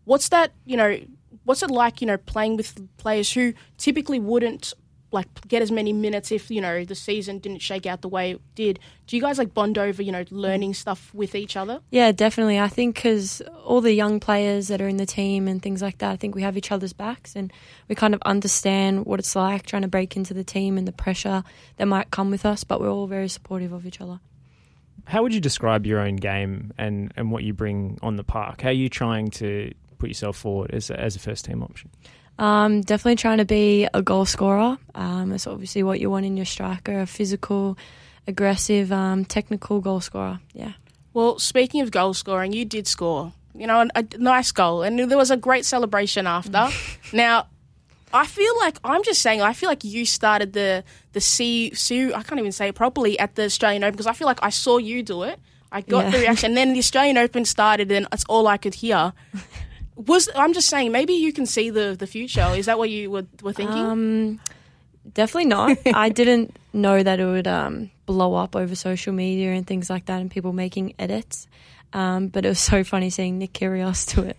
What's 0.06 0.30
that, 0.30 0.52
you 0.64 0.78
know, 0.78 0.98
what's 1.44 1.62
it 1.62 1.70
like, 1.70 2.00
you 2.00 2.06
know, 2.06 2.16
playing 2.16 2.56
with 2.56 2.80
players 2.96 3.30
who 3.30 3.52
typically 3.76 4.18
wouldn't 4.18 4.72
like 5.12 5.26
get 5.48 5.62
as 5.62 5.72
many 5.72 5.92
minutes 5.92 6.30
if 6.30 6.50
you 6.50 6.60
know 6.60 6.84
the 6.84 6.94
season 6.94 7.38
didn't 7.38 7.60
shake 7.60 7.86
out 7.86 8.00
the 8.02 8.08
way 8.08 8.32
it 8.32 8.40
did? 8.54 8.78
Do 9.06 9.16
you 9.16 9.22
guys 9.22 9.38
like 9.38 9.52
bond 9.52 9.76
over, 9.76 10.02
you 10.02 10.12
know, 10.12 10.24
learning 10.30 10.74
stuff 10.74 11.12
with 11.12 11.34
each 11.34 11.56
other? 11.56 11.80
Yeah, 11.90 12.12
definitely. 12.12 12.60
I 12.60 12.68
think 12.68 12.94
because 12.94 13.40
all 13.64 13.80
the 13.80 13.92
young 13.92 14.20
players 14.20 14.68
that 14.68 14.80
are 14.80 14.88
in 14.88 14.98
the 14.98 15.06
team 15.06 15.48
and 15.48 15.60
things 15.60 15.82
like 15.82 15.98
that, 15.98 16.12
I 16.12 16.16
think 16.16 16.34
we 16.34 16.42
have 16.42 16.56
each 16.56 16.70
other's 16.70 16.92
backs 16.92 17.34
and 17.34 17.52
we 17.88 17.94
kind 17.94 18.14
of 18.14 18.22
understand 18.22 19.06
what 19.06 19.18
it's 19.18 19.34
like 19.34 19.66
trying 19.66 19.82
to 19.82 19.88
break 19.88 20.16
into 20.16 20.34
the 20.34 20.44
team 20.44 20.78
and 20.78 20.86
the 20.86 20.92
pressure 20.92 21.42
that 21.76 21.86
might 21.86 22.10
come 22.10 22.30
with 22.30 22.46
us, 22.46 22.62
but 22.62 22.80
we're 22.80 22.90
all 22.90 23.06
very 23.06 23.28
supportive 23.28 23.72
of 23.72 23.86
each 23.86 24.00
other. 24.00 24.20
How 25.06 25.22
would 25.22 25.34
you 25.34 25.40
describe 25.40 25.86
your 25.86 25.98
own 26.00 26.16
game 26.16 26.72
and, 26.78 27.12
and 27.16 27.32
what 27.32 27.42
you 27.42 27.52
bring 27.52 27.98
on 28.02 28.16
the 28.16 28.22
park? 28.22 28.60
How 28.60 28.68
are 28.68 28.72
you 28.72 28.88
trying 28.88 29.30
to 29.32 29.72
put 29.98 30.08
yourself 30.08 30.36
forward 30.36 30.70
as 30.72 30.90
a, 30.90 31.00
as 31.00 31.16
a 31.16 31.18
first 31.18 31.44
team 31.44 31.62
option? 31.62 31.90
Um, 32.40 32.80
definitely 32.80 33.16
trying 33.16 33.38
to 33.38 33.44
be 33.44 33.86
a 33.92 34.02
goal 34.02 34.24
scorer. 34.24 34.78
Um, 34.94 35.28
that's 35.30 35.46
obviously 35.46 35.82
what 35.82 36.00
you 36.00 36.10
want 36.10 36.24
in 36.26 36.36
your 36.36 36.46
striker, 36.46 37.00
a 37.00 37.06
physical, 37.06 37.76
aggressive, 38.26 38.90
um, 38.90 39.24
technical 39.26 39.80
goal 39.80 40.00
scorer. 40.00 40.40
Yeah. 40.54 40.72
Well, 41.12 41.38
speaking 41.38 41.82
of 41.82 41.90
goal 41.90 42.14
scoring, 42.14 42.52
you 42.52 42.64
did 42.64 42.86
score, 42.86 43.32
you 43.54 43.66
know, 43.66 43.82
a, 43.82 43.88
a 43.94 44.04
nice 44.18 44.52
goal, 44.52 44.82
and 44.82 44.98
there 44.98 45.18
was 45.18 45.30
a 45.30 45.36
great 45.36 45.64
celebration 45.66 46.26
after. 46.26 46.68
now, 47.12 47.46
I 48.12 48.26
feel 48.26 48.56
like 48.58 48.78
I'm 48.84 49.02
just 49.04 49.20
saying. 49.20 49.42
I 49.42 49.52
feel 49.52 49.68
like 49.68 49.84
you 49.84 50.06
started 50.06 50.52
the 50.54 50.82
the 51.12 51.20
C, 51.20 51.74
C 51.74 52.12
I 52.14 52.22
can't 52.22 52.38
even 52.40 52.52
say 52.52 52.68
it 52.68 52.74
properly 52.74 53.18
at 53.18 53.34
the 53.34 53.44
Australian 53.44 53.84
Open 53.84 53.92
because 53.92 54.06
I 54.06 54.12
feel 54.14 54.26
like 54.26 54.42
I 54.42 54.50
saw 54.50 54.78
you 54.78 55.02
do 55.02 55.24
it. 55.24 55.38
I 55.72 55.82
got 55.82 56.06
Yeah. 56.06 56.10
the 56.10 56.18
reaction, 56.20 56.50
and 56.52 56.56
then 56.56 56.72
the 56.72 56.78
Australian 56.78 57.18
Open 57.18 57.44
started, 57.44 57.92
and 57.92 58.06
that's 58.10 58.24
all 58.28 58.46
I 58.48 58.56
could 58.56 58.74
hear. 58.74 59.12
Was 60.06 60.28
I'm 60.34 60.52
just 60.52 60.68
saying 60.68 60.92
maybe 60.92 61.14
you 61.14 61.32
can 61.32 61.46
see 61.46 61.70
the 61.70 61.96
the 61.98 62.06
future? 62.06 62.46
Is 62.56 62.66
that 62.66 62.78
what 62.78 62.90
you 62.90 63.10
were, 63.10 63.26
were 63.42 63.52
thinking? 63.52 63.76
Um, 63.76 64.40
definitely 65.12 65.46
not. 65.46 65.78
I 65.94 66.08
didn't 66.08 66.56
know 66.72 67.02
that 67.02 67.20
it 67.20 67.26
would 67.26 67.46
um, 67.46 67.90
blow 68.06 68.34
up 68.34 68.56
over 68.56 68.74
social 68.74 69.12
media 69.12 69.52
and 69.52 69.66
things 69.66 69.90
like 69.90 70.06
that, 70.06 70.20
and 70.20 70.30
people 70.30 70.52
making 70.52 70.94
edits. 70.98 71.46
Um, 71.92 72.28
but 72.28 72.44
it 72.44 72.48
was 72.48 72.60
so 72.60 72.84
funny 72.84 73.10
seeing 73.10 73.38
Nick 73.38 73.52
Kyrgios 73.52 74.14
do 74.14 74.22
it. 74.22 74.38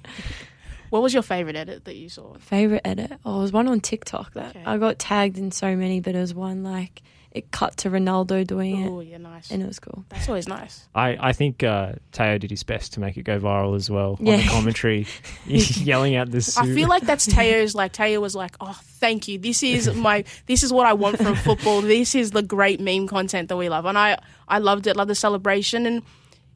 What 0.92 1.02
was 1.02 1.14
your 1.14 1.24
favorite 1.24 1.56
edit 1.56 1.86
that 1.86 1.96
you 1.96 2.08
saw? 2.10 2.36
Favorite 2.38 2.82
edit? 2.86 3.12
Oh, 3.26 3.40
it 3.40 3.42
was 3.42 3.52
one 3.52 3.68
on 3.68 3.80
TikTok 3.80 4.34
that 4.36 4.56
Okay. 4.56 4.64
I 4.66 4.78
got 4.78 5.00
tagged 5.00 5.40
in 5.40 5.52
so 5.52 5.76
many, 5.76 6.00
but 6.02 6.14
it 6.16 6.20
was 6.20 6.36
one 6.36 6.64
like 6.64 7.02
it 7.32 7.50
cut 7.50 7.78
to 7.78 7.90
Ronaldo 7.90 8.46
doing 8.46 8.86
Oh 8.90 9.00
it, 9.00 9.08
yeah, 9.08 9.18
nice. 9.18 9.52
and 9.52 9.64
it 9.64 9.66
was 9.66 9.80
cool. 9.80 10.04
That's 10.10 10.28
always 10.28 10.50
nice. 10.50 10.86
I, 10.94 11.18
I 11.30 11.32
think 11.32 11.64
uh, 11.64 11.94
Teo 12.12 12.38
did 12.38 12.50
his 12.52 12.64
best 12.64 12.92
to 12.96 13.00
make 13.00 13.16
it 13.16 13.24
go 13.24 13.40
viral 13.40 13.74
as 13.78 13.90
well 13.90 14.18
on 14.20 14.26
Yeah. 14.26 14.36
the 14.44 14.50
commentary, 14.50 15.08
yelling 15.46 16.16
out 16.16 16.30
this. 16.30 16.58
I 16.58 16.66
feel 16.66 16.90
like 16.90 17.04
that's 17.04 17.26
Teo's. 17.36 17.74
Like 17.74 17.94
Teo 17.94 18.20
was 18.20 18.36
like, 18.36 18.56
"Oh, 18.60 18.78
thank 18.84 19.28
you. 19.30 19.38
This 19.38 19.64
is 19.64 19.94
my. 19.96 20.24
This 20.46 20.62
is 20.64 20.74
what 20.74 20.88
I 20.88 20.94
want 20.94 21.18
from 21.18 21.36
football. 21.36 21.82
This 21.82 22.16
is 22.16 22.32
the 22.32 22.44
great 22.44 22.80
meme 22.80 23.08
content 23.08 23.50
that 23.50 23.58
we 23.58 23.70
love." 23.70 23.86
And 23.86 23.98
I, 23.98 24.18
I 24.48 24.60
loved 24.60 24.88
it. 24.88 24.96
Love 24.98 25.08
the 25.08 25.16
celebration, 25.16 25.86
and 25.86 26.02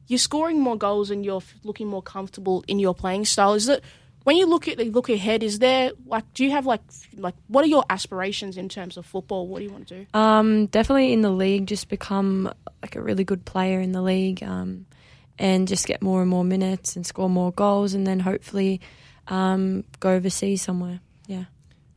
you're 0.08 0.18
scoring 0.18 0.60
more 0.60 0.76
goals 0.76 1.10
and 1.10 1.24
you're 1.24 1.42
looking 1.64 1.88
more 1.88 2.02
comfortable 2.02 2.64
in 2.68 2.78
your 2.78 2.94
playing 2.94 3.24
style. 3.24 3.54
Is 3.54 3.68
it 3.68 3.82
when 4.26 4.34
you 4.34 4.46
look 4.46 4.66
at 4.66 4.78
look 4.78 5.08
ahead? 5.08 5.44
Is 5.44 5.60
there 5.60 5.92
like, 6.04 6.24
do 6.34 6.44
you 6.44 6.50
have 6.50 6.66
like, 6.66 6.80
like, 7.14 7.36
what 7.46 7.64
are 7.64 7.68
your 7.68 7.84
aspirations 7.88 8.56
in 8.56 8.68
terms 8.68 8.96
of 8.96 9.06
football? 9.06 9.46
What 9.46 9.60
do 9.60 9.66
you 9.66 9.70
want 9.70 9.86
to 9.86 9.98
do? 10.00 10.18
Um, 10.18 10.66
definitely 10.66 11.12
in 11.12 11.20
the 11.20 11.30
league, 11.30 11.66
just 11.66 11.88
become 11.88 12.52
like 12.82 12.96
a 12.96 13.00
really 13.00 13.22
good 13.22 13.44
player 13.44 13.78
in 13.78 13.92
the 13.92 14.02
league, 14.02 14.42
um, 14.42 14.86
and 15.38 15.68
just 15.68 15.86
get 15.86 16.02
more 16.02 16.22
and 16.22 16.28
more 16.28 16.42
minutes 16.42 16.96
and 16.96 17.06
score 17.06 17.30
more 17.30 17.52
goals, 17.52 17.94
and 17.94 18.04
then 18.04 18.18
hopefully 18.18 18.80
um, 19.28 19.84
go 20.00 20.10
overseas 20.10 20.60
somewhere. 20.60 20.98
Yeah. 21.28 21.44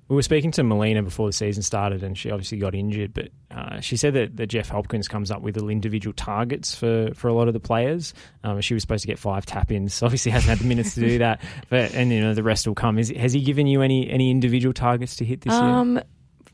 We 0.09 0.15
were 0.15 0.23
speaking 0.23 0.49
to 0.53 0.63
Melina 0.63 1.03
before 1.03 1.27
the 1.29 1.33
season 1.33 1.61
started, 1.63 2.01
and 2.03 2.17
she 2.17 2.31
obviously 2.31 2.57
got 2.57 2.73
injured. 2.73 3.13
But 3.13 3.29
uh, 3.51 3.79
she 3.79 3.95
said 3.95 4.15
that, 4.15 4.37
that 4.37 4.47
Jeff 4.47 4.67
Hopkins 4.67 5.07
comes 5.07 5.29
up 5.29 5.41
with 5.43 5.55
little 5.55 5.69
individual 5.69 6.13
targets 6.13 6.73
for, 6.75 7.11
for 7.13 7.27
a 7.27 7.33
lot 7.33 7.47
of 7.47 7.53
the 7.53 7.59
players. 7.59 8.15
Um, 8.43 8.59
she 8.61 8.73
was 8.73 8.81
supposed 8.81 9.03
to 9.03 9.07
get 9.07 9.19
five 9.19 9.45
tap 9.45 9.71
ins. 9.71 10.01
Obviously, 10.03 10.31
hasn't 10.31 10.49
had 10.49 10.57
the 10.59 10.67
minutes 10.67 10.95
to 10.95 11.01
do 11.01 11.19
that. 11.19 11.41
But 11.69 11.93
and 11.93 12.11
you 12.11 12.21
know 12.21 12.33
the 12.33 12.41
rest 12.43 12.67
will 12.67 12.73
come. 12.75 12.97
Is, 12.97 13.09
has 13.09 13.33
he 13.33 13.41
given 13.41 13.67
you 13.67 13.81
any 13.83 14.09
any 14.09 14.31
individual 14.31 14.73
targets 14.73 15.15
to 15.17 15.25
hit 15.25 15.41
this 15.41 15.53
Um, 15.53 15.95
year? 15.97 16.03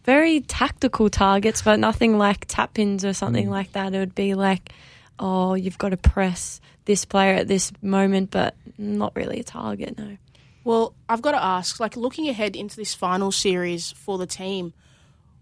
very 0.03 0.41
tactical 0.41 1.09
targets, 1.09 1.61
but 1.61 1.79
nothing 1.79 2.17
like 2.17 2.45
tap 2.47 2.77
ins 2.77 3.03
or 3.05 3.09
Mm. 3.11 3.15
something 3.15 3.49
like 3.49 3.71
that. 3.71 3.93
It 3.95 3.99
would 3.99 4.13
be 4.15 4.33
like, 4.35 4.73
oh, 5.17 5.53
you've 5.55 5.77
got 5.77 5.89
to 5.89 5.97
press 5.97 6.59
this 6.83 7.05
player 7.05 7.35
at 7.35 7.47
this 7.47 7.71
moment, 7.81 8.31
but 8.31 8.55
not 8.77 9.15
really 9.15 9.39
a 9.39 9.43
target. 9.43 9.97
No. 9.97 10.17
Well, 10.65 10.95
I've 11.07 11.21
got 11.21 11.31
to 11.31 11.41
ask, 11.41 11.79
like 11.79 11.95
looking 11.95 12.27
ahead 12.27 12.55
into 12.55 12.75
this 12.75 12.95
final 12.95 13.31
series 13.31 13.91
for 13.91 14.17
the 14.17 14.25
team, 14.25 14.73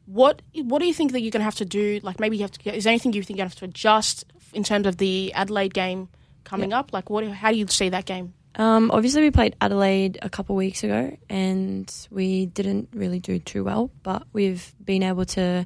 what 0.05 0.41
what 0.53 0.79
do 0.79 0.85
you 0.85 0.93
think 0.93 1.13
that 1.13 1.21
you're 1.21 1.31
going 1.31 1.39
to 1.39 1.45
have 1.45 1.55
to 1.55 1.65
do? 1.65 2.01
Like 2.03 2.19
maybe 2.19 2.35
you 2.35 2.43
have 2.43 2.51
to. 2.51 2.75
Is 2.75 2.83
there 2.83 2.91
anything 2.91 3.13
you 3.13 3.23
think 3.23 3.37
you 3.37 3.43
have 3.43 3.55
to 3.55 3.65
adjust 3.65 4.25
in 4.51 4.63
terms 4.63 4.85
of 4.85 4.97
the 4.97 5.31
Adelaide 5.33 5.73
game 5.73 6.09
coming 6.43 6.73
up? 6.73 6.91
Like 6.91 7.09
what? 7.09 7.25
How 7.25 7.51
do 7.51 7.57
you 7.57 7.65
see 7.67 7.87
that 7.89 8.05
game? 8.05 8.33
Um, 8.55 8.91
obviously, 8.91 9.21
we 9.21 9.31
played 9.31 9.55
Adelaide 9.61 10.19
a 10.21 10.29
couple 10.29 10.55
of 10.55 10.57
weeks 10.57 10.83
ago, 10.83 11.17
and 11.29 11.91
we 12.11 12.47
didn't 12.47 12.89
really 12.93 13.19
do 13.19 13.39
too 13.39 13.63
well. 13.63 13.91
But 14.03 14.23
we've 14.33 14.75
been 14.83 15.03
able 15.03 15.23
to 15.25 15.65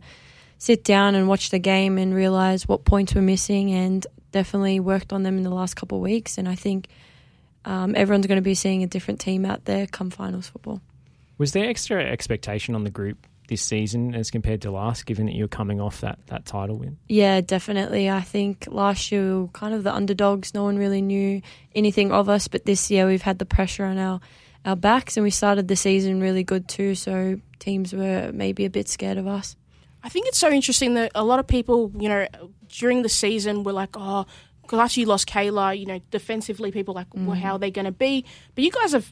sit 0.60 0.84
down 0.84 1.16
and 1.16 1.28
watch 1.28 1.50
the 1.50 1.60
game 1.60 1.98
and 1.98 2.14
realize 2.14 2.68
what 2.68 2.86
points 2.86 3.16
we're 3.16 3.22
missing, 3.22 3.72
and 3.72 4.06
definitely 4.32 4.80
worked 4.80 5.14
on 5.14 5.24
them 5.24 5.38
in 5.38 5.44
the 5.44 5.50
last 5.50 5.76
couple 5.76 5.98
of 5.98 6.04
weeks. 6.04 6.38
And 6.38 6.48
I 6.48 6.54
think 6.54 6.90
um, 7.67 7.95
everyone's 7.95 8.25
going 8.27 8.38
to 8.38 8.41
be 8.41 8.55
seeing 8.55 8.81
a 8.81 8.88
different 8.88 9.19
team 9.19 9.45
out 9.45 9.65
there 9.65 9.88
come 9.88 10.09
finals 10.09 10.47
football. 10.47 10.81
Was 11.38 11.51
there 11.51 11.69
extra 11.69 12.01
expectation 12.01 12.75
on 12.75 12.86
the 12.86 12.89
group 12.89 13.27
this 13.50 13.62
season 13.62 14.15
as 14.15 14.31
compared 14.31 14.62
to 14.62 14.71
last, 14.71 15.05
given 15.05 15.25
that 15.25 15.36
you're 15.36 15.50
coming 15.50 15.81
off 15.81 16.00
that, 16.00 16.17
that 16.27 16.45
title 16.45 16.77
win? 16.77 16.97
Yeah, 17.09 17.41
definitely. 17.41 18.09
I 18.09 18.21
think 18.21 18.67
last 18.71 19.12
year 19.12 19.21
we 19.21 19.41
were 19.41 19.47
kind 19.50 19.74
of 19.74 19.83
the 19.83 19.93
underdogs. 19.93 20.53
No 20.53 20.63
one 20.63 20.77
really 20.77 21.01
knew 21.01 21.41
anything 21.75 22.12
of 22.13 22.29
us, 22.29 22.47
but 22.47 22.63
this 22.63 22.89
year 22.89 23.05
we've 23.05 23.21
had 23.21 23.38
the 23.38 23.45
pressure 23.45 23.83
on 23.83 23.97
our, 23.97 24.21
our 24.63 24.77
backs, 24.77 25.17
and 25.17 25.25
we 25.25 25.29
started 25.29 25.67
the 25.67 25.75
season 25.75 26.21
really 26.21 26.45
good 26.45 26.69
too. 26.69 26.95
So 26.95 27.39
teams 27.59 27.91
were 27.93 28.31
maybe 28.33 28.63
a 28.63 28.69
bit 28.69 28.88
scared 28.88 29.17
of 29.17 29.27
us. 29.27 29.57
I 30.03 30.09
think 30.09 30.27
it's 30.27 30.38
so 30.38 30.50
interesting 30.50 30.93
that 30.93 31.12
a 31.15 31.24
lot 31.24 31.39
of 31.39 31.47
people, 31.47 31.91
you 32.00 32.07
know, 32.07 32.27
during 32.69 33.01
the 33.01 33.09
season 33.09 33.63
were 33.63 33.74
like, 33.74 33.95
oh, 33.95 34.25
because 34.67 34.79
after 34.79 35.00
you 35.00 35.05
lost 35.05 35.27
Kayla, 35.27 35.77
you 35.79 35.86
know, 35.86 36.00
defensively 36.12 36.71
people 36.71 36.93
like, 36.93 37.07
well, 37.13 37.36
how 37.36 37.53
are 37.53 37.59
they 37.59 37.71
going 37.71 37.86
to 37.86 37.91
be? 37.91 38.25
But 38.53 38.63
you 38.63 38.71
guys 38.71 38.91
have 38.91 39.12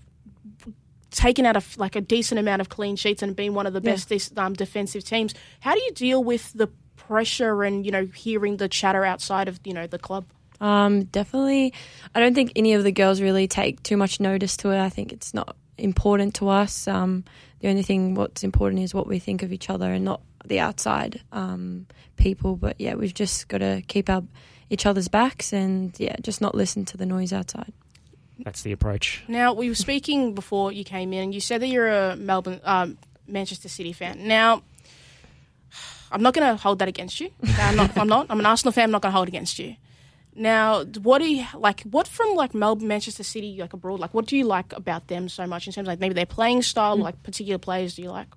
taken 1.11 1.45
out 1.45 1.55
a, 1.55 1.63
like 1.77 1.95
a 1.95 2.01
decent 2.01 2.39
amount 2.39 2.61
of 2.61 2.69
clean 2.69 2.95
sheets 2.95 3.23
and 3.23 3.35
been 3.35 3.53
one 3.53 3.65
of 3.67 3.73
the 3.73 3.81
Yeah. 3.81 3.91
best 3.93 4.09
dis- 4.09 4.31
um, 4.35 4.53
defensive 4.53 5.03
teams. 5.03 5.33
How 5.61 5.73
do 5.73 5.81
you 5.81 5.91
deal 5.91 6.23
with 6.23 6.51
the 6.53 6.67
pressure 6.97 7.63
and 7.63 7.85
you 7.85 7.91
know 7.91 8.05
hearing 8.05 8.57
the 8.57 8.67
chatter 8.67 9.05
outside 9.05 9.47
of 9.47 9.59
you 9.63 9.73
know 9.73 9.87
the 9.87 9.99
club? 9.99 10.25
Um, 10.59 11.03
definitely. 11.05 11.73
I 12.13 12.19
don't 12.19 12.33
think 12.33 12.51
any 12.55 12.73
of 12.73 12.83
the 12.83 12.91
girls 12.91 13.21
really 13.21 13.47
take 13.47 13.83
too 13.83 13.97
much 13.97 14.19
notice 14.19 14.57
to 14.57 14.71
it. 14.71 14.79
I 14.79 14.89
think 14.89 15.11
it's 15.13 15.33
not 15.33 15.55
important 15.77 16.35
to 16.35 16.49
us. 16.49 16.87
Um, 16.87 17.23
the 17.59 17.67
only 17.69 17.83
thing 17.83 18.15
what's 18.15 18.43
important 18.43 18.81
is 18.81 18.93
what 18.93 19.07
we 19.07 19.19
think 19.19 19.43
of 19.43 19.51
each 19.51 19.69
other 19.69 19.91
and 19.91 20.05
not 20.05 20.21
the 20.45 20.59
outside 20.59 21.21
um, 21.31 21.87
people. 22.15 22.55
But 22.55 22.79
yeah, 22.79 22.95
we've 22.95 23.13
just 23.13 23.47
got 23.47 23.57
to 23.59 23.81
keep 23.87 24.09
our 24.09 24.23
each 24.69 24.85
other's 24.85 25.07
backs 25.07 25.53
and 25.53 25.97
yeah, 25.99 26.15
just 26.21 26.41
not 26.41 26.55
listen 26.55 26.85
to 26.85 26.97
the 26.97 27.05
noise 27.05 27.31
outside. 27.33 27.73
That's 28.39 28.63
the 28.63 28.71
approach. 28.71 29.23
Now 29.27 29.53
we 29.53 29.69
were 29.69 29.75
speaking 29.75 30.35
before 30.35 30.71
you 30.71 30.83
came 30.83 31.13
in, 31.13 31.23
and 31.23 31.33
you 31.33 31.39
said 31.39 31.61
that 31.61 31.67
you're 31.67 31.89
a 31.89 32.15
Melbourne, 32.15 32.59
um, 32.63 32.97
Manchester 33.27 33.69
City 33.69 33.93
fan. 33.93 34.27
Now, 34.27 34.61
I'm 36.11 36.21
not 36.21 36.33
going 36.33 36.47
to 36.47 36.61
hold 36.61 36.79
that 36.79 36.87
against 36.87 37.19
you. 37.19 37.31
I'm 37.59 37.75
not. 37.75 37.97
I'm 37.97 38.07
not. 38.07 38.27
I'm 38.29 38.39
an 38.39 38.45
Arsenal 38.45 38.71
fan. 38.71 38.85
I'm 38.85 38.91
not 38.91 39.01
going 39.01 39.11
to 39.11 39.15
hold 39.15 39.27
it 39.27 39.31
against 39.31 39.57
you. 39.59 39.75
Now, 40.35 40.83
what 40.83 41.19
do 41.19 41.33
you 41.33 41.45
like? 41.55 41.81
What 41.83 42.07
from 42.07 42.35
like 42.35 42.53
Melbourne, 42.53 42.89
Manchester 42.89 43.23
City, 43.23 43.57
like 43.59 43.73
abroad? 43.73 44.01
Like, 44.01 44.13
what 44.13 44.25
do 44.25 44.35
you 44.35 44.43
like 44.43 44.73
about 44.73 45.07
them 45.07 45.29
so 45.29 45.47
much 45.47 45.65
in 45.65 45.73
terms 45.73 45.87
of 45.87 45.93
like 45.93 45.99
maybe 45.99 46.13
their 46.13 46.25
playing 46.25 46.61
style, 46.61 46.97
like 46.97 47.21
particular 47.23 47.57
players? 47.57 47.95
Do 47.95 48.01
you 48.01 48.11
like? 48.11 48.27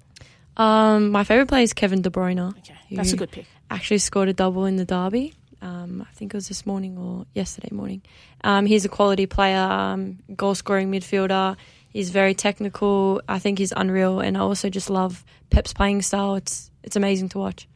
Um, 0.57 1.11
my 1.11 1.25
favorite 1.25 1.49
player 1.49 1.63
is 1.63 1.73
Kevin 1.73 2.03
De 2.03 2.11
Bruyne. 2.11 2.57
Okay, 2.59 2.75
that's 2.93 3.13
a 3.13 3.17
good 3.17 3.33
pick. 3.33 3.47
Actually 3.71 3.99
scored 3.99 4.29
a 4.29 4.33
double 4.33 4.65
in 4.65 4.77
the 4.77 4.85
derby. 4.85 5.35
Um, 5.61 6.07
I 6.09 6.13
think 6.15 6.35
it 6.35 6.37
was 6.37 6.49
this 6.49 6.65
morning 6.67 6.97
or 6.99 7.27
yesterday 7.35 7.69
morning. 7.73 8.03
Um, 8.45 8.67
he's 8.67 8.85
a 8.85 8.89
quality 8.89 9.27
player, 9.27 9.59
um, 9.61 10.19
goal 10.37 10.55
scoring 10.55 10.91
midfielder. 10.91 11.57
He's 11.91 12.11
very 12.11 12.35
technical. 12.35 13.21
I 13.29 13.39
think 13.39 13.59
he's 13.59 13.73
unreal, 13.77 14.21
and 14.21 14.37
I 14.37 14.41
also 14.41 14.69
just 14.69 14.91
love 14.91 15.25
Pep's 15.51 15.73
playing 15.73 16.03
style. 16.03 16.37
It's 16.37 16.71
it's 16.83 16.97
amazing 16.97 17.31
to 17.31 17.39
watch. 17.39 17.67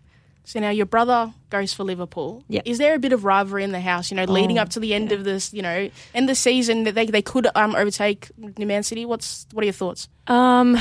So 0.45 0.59
now 0.61 0.71
your 0.71 0.87
brother 0.87 1.33
goes 1.51 1.73
for 1.73 1.85
Liverpool. 1.85 2.43
Yep. 2.49 2.63
Is 2.67 2.79
there 2.79 2.95
a 2.95 2.99
bit 2.99 3.13
of 3.13 3.25
rivalry 3.25 3.63
in 3.63 3.71
the 3.73 3.81
house? 3.81 4.11
You 4.11 4.17
know, 4.17 4.25
leading 4.25 4.59
Oh, 4.59 4.63
up 4.63 4.71
to 4.71 4.81
the 4.81 4.93
end 4.93 5.13
of 5.13 5.23
this, 5.25 5.53
you 5.55 5.63
know, 5.63 5.89
end 6.15 6.29
the 6.29 6.35
season 6.35 6.85
that 6.85 6.95
they 6.95 7.07
they 7.07 7.23
could 7.23 7.47
um, 7.55 7.75
overtake 7.77 8.31
New 8.37 8.67
Man 8.67 8.83
City. 8.83 9.05
What's 9.07 9.47
what 9.53 9.63
are 9.63 9.67
your 9.67 9.73
thoughts? 9.73 10.09
Um, 10.27 10.77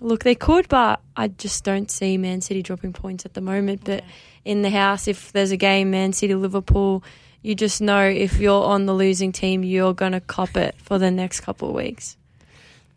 look, 0.00 0.24
they 0.24 0.34
could, 0.34 0.68
but 0.68 1.00
I 1.16 1.28
just 1.28 1.62
don't 1.62 1.90
see 1.90 2.16
Man 2.16 2.40
City 2.40 2.62
dropping 2.62 2.92
points 2.94 3.26
at 3.26 3.34
the 3.34 3.40
moment. 3.42 3.84
But 3.84 4.02
in 4.44 4.62
the 4.62 4.70
house, 4.70 5.06
if 5.08 5.32
there's 5.32 5.50
a 5.50 5.56
game, 5.58 5.90
Man 5.90 6.12
City 6.14 6.34
Liverpool, 6.34 7.04
you 7.42 7.54
just 7.54 7.80
know 7.82 8.02
if 8.04 8.38
you're 8.40 8.64
on 8.64 8.86
the 8.86 8.94
losing 8.94 9.32
team, 9.32 9.62
you're 9.62 9.94
gonna 9.94 10.20
cop 10.20 10.56
it 10.56 10.74
for 10.78 10.98
the 10.98 11.10
next 11.10 11.40
couple 11.40 11.68
of 11.68 11.74
weeks. 11.74 12.16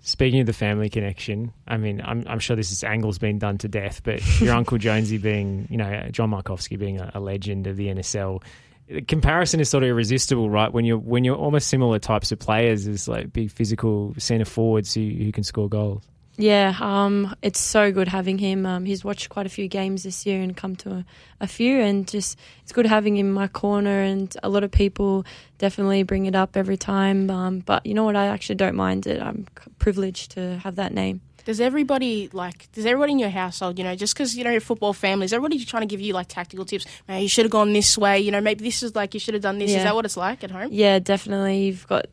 Speaking 0.08 0.40
of 0.42 0.46
the 0.46 0.54
family 0.54 0.88
connection, 0.88 1.52
I 1.68 1.78
mean, 1.78 2.00
I'm, 2.06 2.24
I'm 2.28 2.38
sure 2.38 2.56
this 2.56 2.72
is 2.72 2.84
angle's 2.84 3.18
been 3.18 3.40
done 3.40 3.58
to 3.58 3.68
death, 3.68 4.02
but 4.04 4.22
your 4.40 4.54
uncle 4.56 4.78
Jonesy 4.78 5.18
being, 5.18 5.68
you 5.72 5.78
know, 5.78 6.08
John 6.12 6.30
Markovski 6.30 6.78
being 6.78 7.00
a, 7.00 7.10
a 7.16 7.20
legend 7.20 7.66
of 7.66 7.76
the 7.76 7.88
NSL, 7.88 8.44
the 8.88 9.02
comparison 9.02 9.60
is 9.60 9.68
sort 9.68 9.84
of 9.84 9.90
irresistible, 9.90 10.48
right? 10.48 10.72
When 10.72 10.86
you're 10.86 11.00
when 11.00 11.24
you're 11.24 11.36
almost 11.36 11.70
similar 11.70 11.98
types 11.98 12.32
of 12.32 12.38
players 12.38 12.88
as 12.88 13.08
like 13.08 13.34
big 13.34 13.50
physical 13.50 14.14
centre 14.20 14.46
forwards 14.46 14.94
who, 14.94 15.02
who 15.02 15.32
can 15.32 15.44
score 15.44 15.68
goals. 15.68 16.04
Yeah, 16.38 16.75
um, 16.80 17.36
it's 17.42 17.60
so 17.60 17.92
good 17.92 18.08
having 18.08 18.38
him. 18.38 18.65
Um, 18.65 18.86
he's 18.86 19.06
watched 19.06 19.30
quite 19.30 19.46
a 19.46 19.50
few 19.50 19.68
games 19.68 20.04
this 20.04 20.25
year 20.25 20.42
and 20.42 20.56
come 20.56 20.75
to 20.77 20.92
a, 20.92 21.06
a 21.42 21.48
few, 21.48 21.80
and 21.80 22.08
just 22.08 22.38
it's 22.63 22.72
good 22.72 22.86
having 22.86 23.15
him 23.15 23.27
in 23.27 23.34
my 23.34 23.48
corner. 23.48 24.01
And 24.01 24.36
a 24.44 24.50
lot 24.50 24.63
of 24.63 24.72
people 24.72 25.25
definitely 25.58 26.04
bring 26.04 26.25
it 26.25 26.36
up 26.36 26.58
every 26.58 26.77
time. 26.77 27.30
Um, 27.30 27.60
but 27.60 27.86
you 27.86 27.94
know 27.94 28.04
what? 28.04 28.15
I 28.15 28.27
actually 28.27 28.56
don't 28.56 28.75
mind 28.75 29.08
it. 29.08 29.22
I'm 29.22 29.48
privileged 29.80 30.32
to 30.32 30.58
have 30.60 30.75
that 30.75 30.94
name. 30.94 31.22
Does 31.46 31.62
everybody 31.62 32.27
like? 32.34 32.72
Does 32.72 32.86
everybody 32.88 33.13
in 33.13 33.20
your 33.20 33.30
household, 33.30 33.77
you 33.77 33.84
know, 33.84 33.96
just 33.96 34.15
because 34.15 34.36
you 34.36 34.44
know 34.44 34.50
you're 34.50 34.60
football 34.60 34.94
families, 34.94 35.32
everybody 35.32 35.63
trying 35.63 35.84
to 35.84 35.88
give 35.88 36.01
you 36.01 36.13
like 36.13 36.27
tactical 36.27 36.65
tips? 36.65 36.86
Man, 37.08 37.22
you 37.22 37.30
should 37.30 37.46
have 37.46 37.51
gone 37.51 37.72
this 37.72 37.98
way. 37.98 38.20
You 38.20 38.32
know, 38.32 38.42
maybe 38.42 38.63
this 38.63 38.82
is 38.82 38.96
like 38.96 39.13
you 39.13 39.20
should 39.20 39.36
have 39.36 39.44
done 39.44 39.60
this. 39.60 39.72
Is 39.72 39.84
that 39.84 39.94
what 39.94 40.06
it's 40.06 40.18
like 40.18 40.44
at 40.44 40.50
home? 40.51 40.70
Yeah, 40.72 40.98
definitely. 41.00 41.65
You've 41.68 41.88
got 41.88 42.08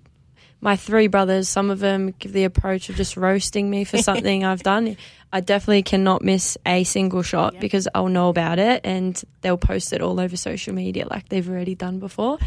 my 0.63 0.77
three 0.77 1.09
brothers. 1.09 1.49
Some 1.51 1.69
of 1.71 1.81
them 1.81 2.15
give 2.19 2.33
the 2.33 2.45
approach 2.45 2.89
of 2.89 2.97
just 2.97 3.19
roasting 3.19 3.69
me 3.69 3.85
for 3.85 3.99
something 4.09 4.45
I've 4.45 4.63
done. 4.63 4.97
I 5.35 5.41
definitely 5.41 5.83
cannot 5.83 6.23
miss 6.23 6.57
a 6.65 6.85
single 6.85 7.23
shot 7.23 7.55
Yeah. 7.55 7.61
because 7.61 7.89
I'll 7.95 8.09
know 8.09 8.29
about 8.31 8.59
it 8.59 8.81
and 8.85 9.21
they'll 9.41 9.57
post 9.59 9.93
it 9.93 10.01
all 10.01 10.21
over 10.21 10.37
social 10.37 10.75
media 10.75 11.07
like 11.11 11.29
they've 11.29 11.49
already 11.49 11.75
done 11.75 11.99
before. 11.99 12.39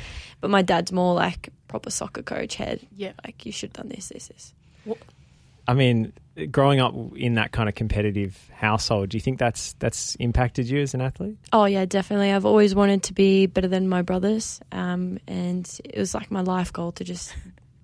But 0.41 0.49
my 0.49 0.61
dad's 0.61 0.91
more 0.91 1.13
like 1.13 1.49
proper 1.67 1.89
soccer 1.91 2.21
coach 2.23 2.55
head. 2.55 2.79
Yeah. 2.95 3.13
Like 3.23 3.45
you 3.45 3.51
should 3.51 3.69
have 3.75 3.83
done 3.83 3.89
this, 3.89 4.09
this, 4.09 4.27
this. 4.29 4.53
I 5.67 5.73
mean, 5.73 6.13
growing 6.51 6.79
up 6.79 6.93
in 7.17 7.33
that 7.35 7.51
kind 7.51 7.67
of 7.67 7.73
competitive 7.73 8.37
household, 8.53 9.09
do 9.09 9.17
you 9.17 9.21
think 9.21 9.39
that's 9.39 9.73
that's 9.79 10.13
impacted 10.15 10.69
you 10.69 10.79
as 10.79 10.93
an 10.93 11.01
athlete? 11.01 11.37
Oh 11.51 11.65
yeah, 11.65 11.85
definitely. 11.85 12.31
I've 12.31 12.45
always 12.45 12.75
wanted 12.75 13.01
to 13.03 13.13
be 13.13 13.47
better 13.47 13.67
than 13.67 13.89
my 13.89 14.03
brothers, 14.03 14.59
um, 14.71 15.17
and 15.27 15.67
it 15.83 15.97
was 15.97 16.13
like 16.13 16.29
my 16.29 16.41
life 16.41 16.71
goal 16.71 16.91
to 16.93 17.03
just 17.03 17.33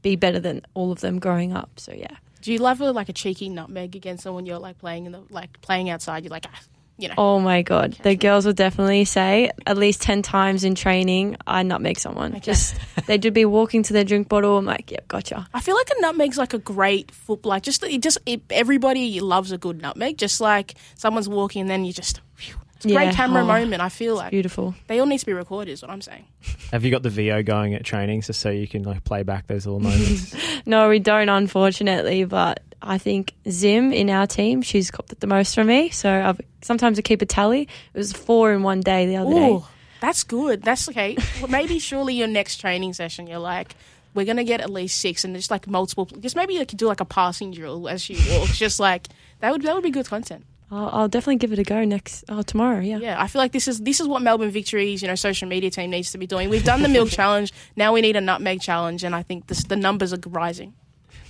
be 0.01 0.15
better 0.15 0.39
than 0.39 0.61
all 0.73 0.91
of 0.91 1.01
them 1.01 1.19
growing 1.19 1.53
up. 1.53 1.71
So 1.77 1.93
yeah. 1.93 2.15
Do 2.41 2.51
you 2.51 2.57
love 2.57 2.81
a, 2.81 2.91
like 2.91 3.09
a 3.09 3.13
cheeky 3.13 3.49
nutmeg 3.49 3.95
against 3.95 4.23
someone 4.23 4.45
you're 4.45 4.59
like 4.59 4.79
playing 4.79 5.05
in 5.05 5.11
the 5.11 5.23
like 5.29 5.61
playing 5.61 5.89
outside? 5.89 6.23
You're 6.23 6.31
like, 6.31 6.47
ah, 6.51 6.59
you 6.97 7.07
know, 7.07 7.15
Oh 7.17 7.39
my 7.39 7.61
god, 7.61 7.97
the 8.03 8.15
girls 8.15 8.45
will 8.45 8.53
definitely 8.53 9.05
say 9.05 9.51
at 9.65 9.77
least 9.77 10.01
ten 10.01 10.21
times 10.21 10.63
in 10.63 10.75
training, 10.75 11.35
I 11.45 11.63
nutmeg 11.63 11.99
someone. 11.99 12.31
Okay. 12.31 12.39
Just 12.39 12.75
they'd 13.05 13.33
be 13.33 13.45
walking 13.45 13.83
to 13.83 13.93
their 13.93 14.03
drink 14.03 14.27
bottle. 14.29 14.57
I'm 14.57 14.65
like, 14.65 14.91
yep, 14.91 15.07
gotcha. 15.07 15.47
I 15.53 15.61
feel 15.61 15.75
like 15.75 15.89
a 15.89 16.01
nutmeg's 16.01 16.37
like 16.37 16.53
a 16.53 16.59
great 16.59 17.11
foot. 17.11 17.45
Like 17.45 17.63
just 17.63 17.83
it 17.83 18.01
just 18.01 18.17
it, 18.25 18.41
everybody 18.49 19.19
loves 19.19 19.51
a 19.51 19.57
good 19.57 19.81
nutmeg. 19.81 20.17
Just 20.17 20.41
like 20.41 20.75
someone's 20.95 21.29
walking 21.29 21.61
and 21.61 21.69
then 21.69 21.85
you 21.85 21.93
just. 21.93 22.21
Phew, 22.35 22.55
it's 22.83 22.91
a 22.91 22.93
Yeah, 22.93 23.05
great 23.05 23.15
camera 23.15 23.43
oh, 23.43 23.45
moment. 23.45 23.81
I 23.81 23.89
feel 23.89 24.15
like 24.15 24.31
Beautiful. 24.31 24.73
they 24.87 24.99
all 24.99 25.05
need 25.05 25.19
to 25.19 25.25
be 25.25 25.33
recorded. 25.33 25.71
Is 25.71 25.81
what 25.81 25.91
I'm 25.91 26.01
saying. 26.01 26.25
Have 26.71 26.83
you 26.83 26.91
got 26.91 27.03
the 27.03 27.09
VO 27.09 27.43
going 27.43 27.73
at 27.75 27.83
trainings 27.83 28.27
just 28.27 28.39
so 28.39 28.49
you 28.49 28.67
can 28.67 28.83
like 28.83 29.03
play 29.03 29.23
back 29.23 29.47
those 29.47 29.65
little 29.65 29.79
moments? 29.79 30.35
No, 30.65 30.89
we 30.89 30.99
don't, 30.99 31.27
unfortunately, 31.27 32.23
but 32.23 32.61
I 32.83 32.99
think 32.99 33.33
Zim 33.49 33.91
in 33.91 34.09
our 34.11 34.27
team, 34.27 34.61
she's 34.61 34.91
copped 34.91 35.11
it 35.11 35.19
the 35.19 35.25
most 35.27 35.55
from 35.55 35.67
me. 35.67 35.89
So 35.89 36.09
I've, 36.11 36.39
sometimes 36.61 36.99
I 36.99 37.01
keep 37.01 37.21
a 37.23 37.25
tally. 37.25 37.63
It 37.63 37.97
was 37.97 38.13
four 38.13 38.53
in 38.53 38.61
one 38.61 38.81
day 38.81 39.07
the 39.07 39.17
other 39.17 39.33
day. 39.33 39.59
That's 40.01 40.23
good. 40.23 40.61
That's 40.63 40.87
okay. 40.89 41.17
Well, 41.39 41.49
maybe 41.49 41.79
surely 41.79 42.13
your 42.15 42.27
next 42.27 42.57
training 42.57 42.93
session, 42.93 43.25
you're 43.27 43.39
like, 43.39 43.75
we're 44.13 44.25
gonna 44.25 44.43
get 44.43 44.61
at 44.61 44.69
least 44.69 44.99
six, 44.99 45.23
and 45.23 45.35
just 45.35 45.49
like 45.51 45.67
multiple, 45.67 46.05
just 46.05 46.35
maybe 46.35 46.53
you 46.53 46.65
could 46.65 46.77
do 46.77 46.87
like 46.87 46.99
a 46.99 47.05
passing 47.05 47.51
drill 47.51 47.87
as 47.87 48.01
she 48.01 48.17
walks, 48.29 48.57
just 48.65 48.79
like 48.79 49.07
that 49.39 49.51
would 49.51 49.61
that 49.61 49.73
would 49.73 49.83
be 49.83 49.91
good 49.91 50.05
content. 50.07 50.45
I'll, 50.71 50.89
I'll 50.89 51.07
definitely 51.09 51.35
give 51.35 51.51
it 51.51 51.59
a 51.59 51.63
go 51.63 51.83
next 51.83 52.23
oh, 52.29 52.41
tomorrow. 52.41 52.79
Yeah. 52.79 52.97
Yeah, 52.99 53.21
I 53.21 53.27
feel 53.27 53.41
like 53.41 53.51
this 53.51 53.67
is 53.67 53.81
this 53.81 53.99
is 53.99 54.07
what 54.07 54.21
Melbourne 54.21 54.51
Victories, 54.51 55.01
you 55.01 55.07
know, 55.07 55.15
social 55.15 55.47
media 55.47 55.69
team 55.69 55.89
needs 55.89 56.11
to 56.11 56.17
be 56.17 56.27
doing. 56.27 56.49
We've 56.49 56.63
done 56.63 56.81
the 56.81 56.89
milk 56.89 57.09
challenge, 57.11 57.53
now 57.75 57.93
we 57.93 58.01
need 58.01 58.15
a 58.15 58.21
nutmeg 58.21 58.61
challenge, 58.61 59.03
and 59.03 59.13
I 59.13 59.23
think 59.23 59.47
this, 59.47 59.63
the 59.65 59.75
numbers 59.75 60.13
are 60.13 60.19
rising. 60.27 60.73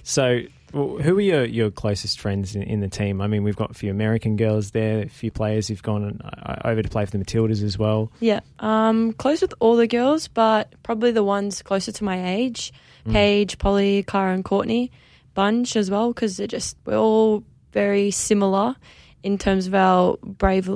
So, 0.04 0.42
well, 0.74 0.98
who 0.98 1.18
are 1.18 1.22
your, 1.22 1.46
your 1.46 1.72
closest 1.72 2.20
friends 2.20 2.56
in, 2.56 2.64
in 2.64 2.80
the 2.80 2.88
team? 2.88 3.22
I 3.22 3.28
mean, 3.28 3.44
we've 3.44 3.56
got 3.56 3.72
a 3.72 3.74
few 3.74 3.92
American 3.92 4.36
girls 4.36 4.72
there, 4.72 5.04
a 5.04 5.10
few 5.10 5.32
players 5.32 5.68
who've 5.68 5.82
gone 5.82 6.22
uh, 6.24 6.62
over 6.66 6.82
to 6.82 6.90
play 6.90 7.06
for 7.06 7.12
the 7.12 7.24
Matildas 7.24 7.64
as 7.64 7.78
well. 7.78 8.12
Yeah, 8.20 8.42
um, 8.60 9.14
close 9.14 9.42
with 9.42 9.54
all 9.60 9.76
the 9.76 9.88
girls, 9.88 10.28
but 10.28 10.74
probably 10.84 11.12
the 11.12 11.24
ones 11.24 11.62
closer 11.64 11.92
to 11.92 12.04
my 12.04 12.36
age: 12.36 12.72
Paige, 13.10 13.58
Polly, 13.58 14.04
Cara, 14.04 14.34
and 14.34 14.46
Courtney. 14.46 14.92
Bunch 15.34 15.78
as 15.78 15.90
well, 15.90 16.14
because 16.14 16.38
they're 16.38 16.46
just 16.46 16.78
we're 16.86 16.98
all 16.98 17.44
very 17.72 18.12
similar 18.12 18.76
in 19.24 19.38
terms 19.38 19.68
of 19.68 19.76
our 19.76 20.18
brave, 20.24 20.70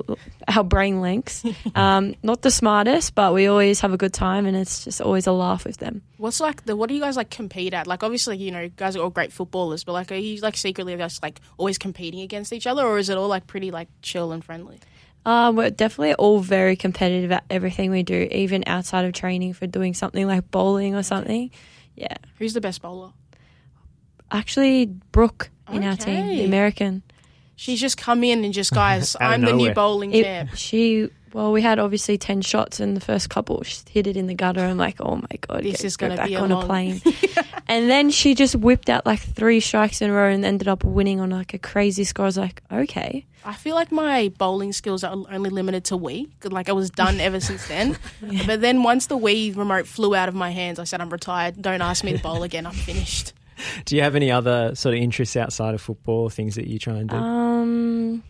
our 0.47 0.63
brain 0.63 1.01
lengths. 1.01 1.43
um, 1.75 2.15
not 2.23 2.41
the 2.41 2.51
smartest, 2.51 3.15
but 3.15 3.33
we 3.33 3.47
always 3.47 3.79
have 3.81 3.93
a 3.93 3.97
good 3.97 4.13
time, 4.13 4.45
and 4.45 4.55
it's 4.55 4.83
just 4.83 5.01
always 5.01 5.27
a 5.27 5.31
laugh 5.31 5.65
with 5.65 5.77
them. 5.77 6.01
What's 6.17 6.39
like 6.39 6.65
the 6.65 6.75
what 6.75 6.89
do 6.89 6.95
you 6.95 7.01
guys 7.01 7.17
like 7.17 7.29
compete 7.29 7.73
at? 7.73 7.87
Like 7.87 8.03
obviously, 8.03 8.37
you 8.37 8.51
know, 8.51 8.69
guys 8.69 8.95
are 8.95 9.01
all 9.01 9.09
great 9.09 9.33
footballers, 9.33 9.83
but 9.83 9.93
like 9.93 10.11
are 10.11 10.15
you 10.15 10.39
like 10.41 10.57
secretly 10.57 10.95
just 10.95 11.23
like 11.23 11.39
always 11.57 11.77
competing 11.77 12.21
against 12.21 12.53
each 12.53 12.67
other, 12.67 12.85
or 12.85 12.97
is 12.97 13.09
it 13.09 13.17
all 13.17 13.27
like 13.27 13.47
pretty 13.47 13.71
like 13.71 13.87
chill 14.01 14.31
and 14.31 14.43
friendly? 14.43 14.79
Um, 15.25 15.55
we're 15.55 15.71
definitely 15.71 16.13
all 16.13 16.39
very 16.39 16.75
competitive 16.75 17.31
at 17.31 17.45
everything 17.49 17.89
we 17.89 18.03
do, 18.03 18.27
even 18.31 18.63
outside 18.67 19.05
of 19.05 19.13
training 19.13 19.53
for 19.53 19.65
doing 19.65 19.95
something 19.95 20.27
like 20.27 20.51
bowling 20.51 20.93
or 20.93 21.01
something. 21.01 21.49
Yeah, 21.95 22.15
Who's 22.37 22.53
the 22.53 22.61
best 22.61 22.81
bowler? 22.81 23.11
actually, 24.31 24.85
Brooke 24.85 25.49
in 25.71 25.83
our 25.83 25.95
team, 25.95 26.27
the 26.27 26.45
American. 26.45 27.01
She's 27.55 27.79
just 27.79 27.97
come 27.97 28.23
in 28.23 28.43
and 28.43 28.53
just 28.53 28.71
guys, 28.73 29.15
I'm 29.21 29.41
the 29.41 29.53
new 29.53 29.73
bowling 29.73 30.13
It- 30.13 30.23
champ. 30.23 30.49
she 30.55 31.09
well, 31.33 31.51
we 31.51 31.61
had 31.61 31.79
obviously 31.79 32.17
ten 32.17 32.41
shots 32.41 32.79
in 32.79 32.93
the 32.93 33.01
first 33.01 33.29
couple. 33.29 33.61
She 33.63 33.79
hit 33.89 34.07
it 34.07 34.15
in 34.15 34.27
the 34.27 34.33
gutter. 34.35 34.61
I'm 34.61 34.77
like, 34.77 35.01
oh 35.01 35.17
my 35.17 35.37
god, 35.47 35.63
This 35.63 35.81
go- 35.81 35.85
is 35.87 35.97
gonna 35.97 36.25
be 36.25 36.33
a 36.35 36.39
on 36.39 36.49
long- 36.49 36.63
a 36.63 36.65
plane. 36.65 37.01
and 37.67 37.89
then 37.89 38.09
she 38.09 38.35
just 38.35 38.55
whipped 38.55 38.89
out 38.89 39.05
like 39.05 39.19
three 39.19 39.59
strikes 39.59 40.01
in 40.01 40.09
a 40.09 40.13
row 40.13 40.29
and 40.29 40.45
ended 40.45 40.69
up 40.69 40.85
winning 40.85 41.19
on 41.19 41.31
like 41.31 41.53
a 41.53 41.57
crazy 41.59 42.05
score. 42.05 42.23
I 42.23 42.27
was 42.27 42.37
like, 42.37 42.61
okay, 42.71 43.25
I 43.43 43.53
feel 43.53 43.75
like 43.75 43.91
my 43.91 44.31
bowling 44.37 44.71
skills 44.71 45.03
are 45.03 45.13
only 45.29 45.49
limited 45.49 45.83
to 45.85 45.97
Wii. 45.97 46.29
'cause, 46.39 46.53
Like 46.53 46.69
I 46.69 46.71
was 46.71 46.89
done 46.89 47.19
ever 47.19 47.41
since 47.41 47.67
then. 47.67 47.97
But 48.47 48.61
then 48.61 48.81
once 48.83 49.07
the 49.07 49.17
Wii 49.17 49.57
remote 49.57 49.87
flew 49.87 50.15
out 50.15 50.29
of 50.29 50.35
my 50.35 50.51
hands, 50.51 50.79
I 50.79 50.85
said 50.85 51.01
I'm 51.01 51.09
retired. 51.09 51.61
Don't 51.61 51.81
ask 51.81 52.01
me 52.05 52.13
to 52.13 52.23
bowl 52.23 52.43
again. 52.43 52.65
I'm 52.65 52.71
finished. 52.73 53.33
Do 53.85 53.95
you 53.95 54.01
have 54.01 54.15
any 54.15 54.31
other 54.31 54.75
sort 54.75 54.95
of 54.95 55.01
interests 55.01 55.35
outside 55.35 55.73
of 55.73 55.81
football, 55.81 56.29
things 56.29 56.55
that 56.55 56.67
you 56.67 56.79
try 56.79 56.95
and 56.95 57.09
do? 57.09 57.15
um, 57.15 58.23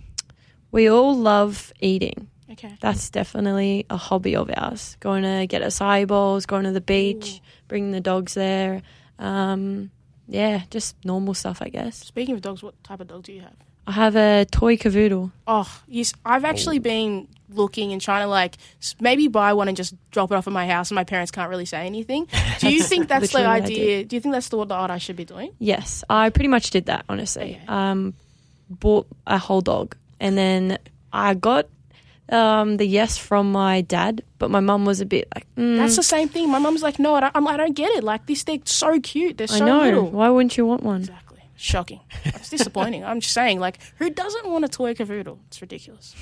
we 0.71 0.87
all 0.89 1.17
love 1.17 1.71
eating. 1.79 2.29
Okay. 2.51 2.77
That's 2.81 3.09
definitely 3.09 3.85
a 3.89 3.97
hobby 3.97 4.35
of 4.35 4.51
ours. 4.55 4.97
Going 4.99 5.23
to 5.23 5.47
get 5.47 5.61
acai 5.61 6.05
bowls, 6.07 6.45
going 6.45 6.65
to 6.65 6.71
the 6.71 6.81
beach, 6.81 7.41
bringing 7.67 7.91
the 7.91 8.01
dogs 8.01 8.33
there. 8.33 8.81
Um, 9.17 9.91
yeah, 10.27 10.63
just 10.69 10.95
normal 11.05 11.33
stuff, 11.33 11.61
I 11.61 11.69
guess. 11.69 11.97
Speaking 11.97 12.35
of 12.35 12.41
dogs, 12.41 12.61
what 12.61 12.81
type 12.83 12.99
of 12.99 13.07
dog 13.07 13.23
do 13.23 13.33
you 13.33 13.41
have? 13.41 13.55
I 13.87 13.91
have 13.91 14.15
a 14.15 14.45
toy 14.51 14.77
cavoodle. 14.77 15.31
Oh, 15.47 15.81
yes. 15.87 16.13
I've 16.25 16.45
actually 16.45 16.79
been 16.79 17.27
looking 17.49 17.91
and 17.93 18.01
trying 18.01 18.23
to 18.23 18.27
like 18.27 18.57
s- 18.81 18.95
maybe 18.99 19.27
buy 19.27 19.53
one 19.53 19.67
and 19.67 19.77
just 19.77 19.93
drop 20.11 20.31
it 20.31 20.35
off 20.35 20.47
at 20.47 20.53
my 20.53 20.67
house, 20.67 20.89
and 20.89 20.95
my 20.95 21.03
parents 21.03 21.31
can't 21.31 21.49
really 21.49 21.65
say 21.65 21.85
anything. 21.85 22.27
Do 22.59 22.71
you 22.73 22.81
think 22.81 23.07
that's 23.07 23.31
the 23.31 23.37
literally 23.39 23.59
the 23.61 23.65
idea? 23.65 24.03
Do 24.05 24.15
you 24.15 24.19
think 24.19 24.33
that's 24.33 24.49
the 24.49 24.57
what 24.57 24.71
I 24.71 24.97
should 24.97 25.15
be 25.15 25.25
doing? 25.25 25.51
Yes, 25.59 26.03
I 26.09 26.29
pretty 26.31 26.47
much 26.47 26.71
did 26.71 26.87
that, 26.87 27.05
honestly. 27.07 27.59
Okay. 27.61 27.67
Um, 27.67 28.13
bought 28.69 29.07
a 29.27 29.37
whole 29.37 29.61
dog. 29.61 29.95
And 30.19 30.37
then 30.37 30.79
I 31.13 31.33
got 31.35 31.67
um, 32.29 32.77
the 32.77 32.85
yes 32.85 33.17
from 33.17 33.51
my 33.51 33.81
dad, 33.81 34.23
but 34.39 34.49
my 34.49 34.59
mum 34.59 34.85
was 34.85 35.01
a 35.01 35.05
bit 35.05 35.27
like, 35.35 35.45
mm, 35.55 35.77
That's 35.77 35.95
the 35.95 36.03
same 36.03 36.29
thing. 36.29 36.49
My 36.49 36.59
mum's 36.59 36.81
like, 36.81 36.97
no, 36.97 37.15
I 37.15 37.19
don't, 37.19 37.31
I'm, 37.35 37.47
I 37.47 37.57
don't 37.57 37.75
get 37.75 37.91
it. 37.91 38.03
Like 38.03 38.25
this, 38.25 38.43
they're 38.43 38.57
so 38.65 38.99
cute. 38.99 39.37
They're 39.37 39.47
I 39.49 39.59
so 39.59 39.65
know. 39.65 39.81
little. 39.81 40.09
Why 40.09 40.29
wouldn't 40.29 40.57
you 40.57 40.65
want 40.65 40.83
one? 40.83 41.07
Exactly. 41.55 42.01
Shocking. 42.01 42.01
It's 42.25 42.49
disappointing. 42.57 43.03
I'm 43.03 43.19
just 43.19 43.33
saying, 43.33 43.59
like, 43.59 43.79
who 43.97 44.09
doesn't 44.09 44.47
want 44.47 44.65
a 44.65 44.67
toy 44.67 44.93
cavoodle? 44.93 45.39
It's 45.47 45.61
ridiculous. 45.61 46.15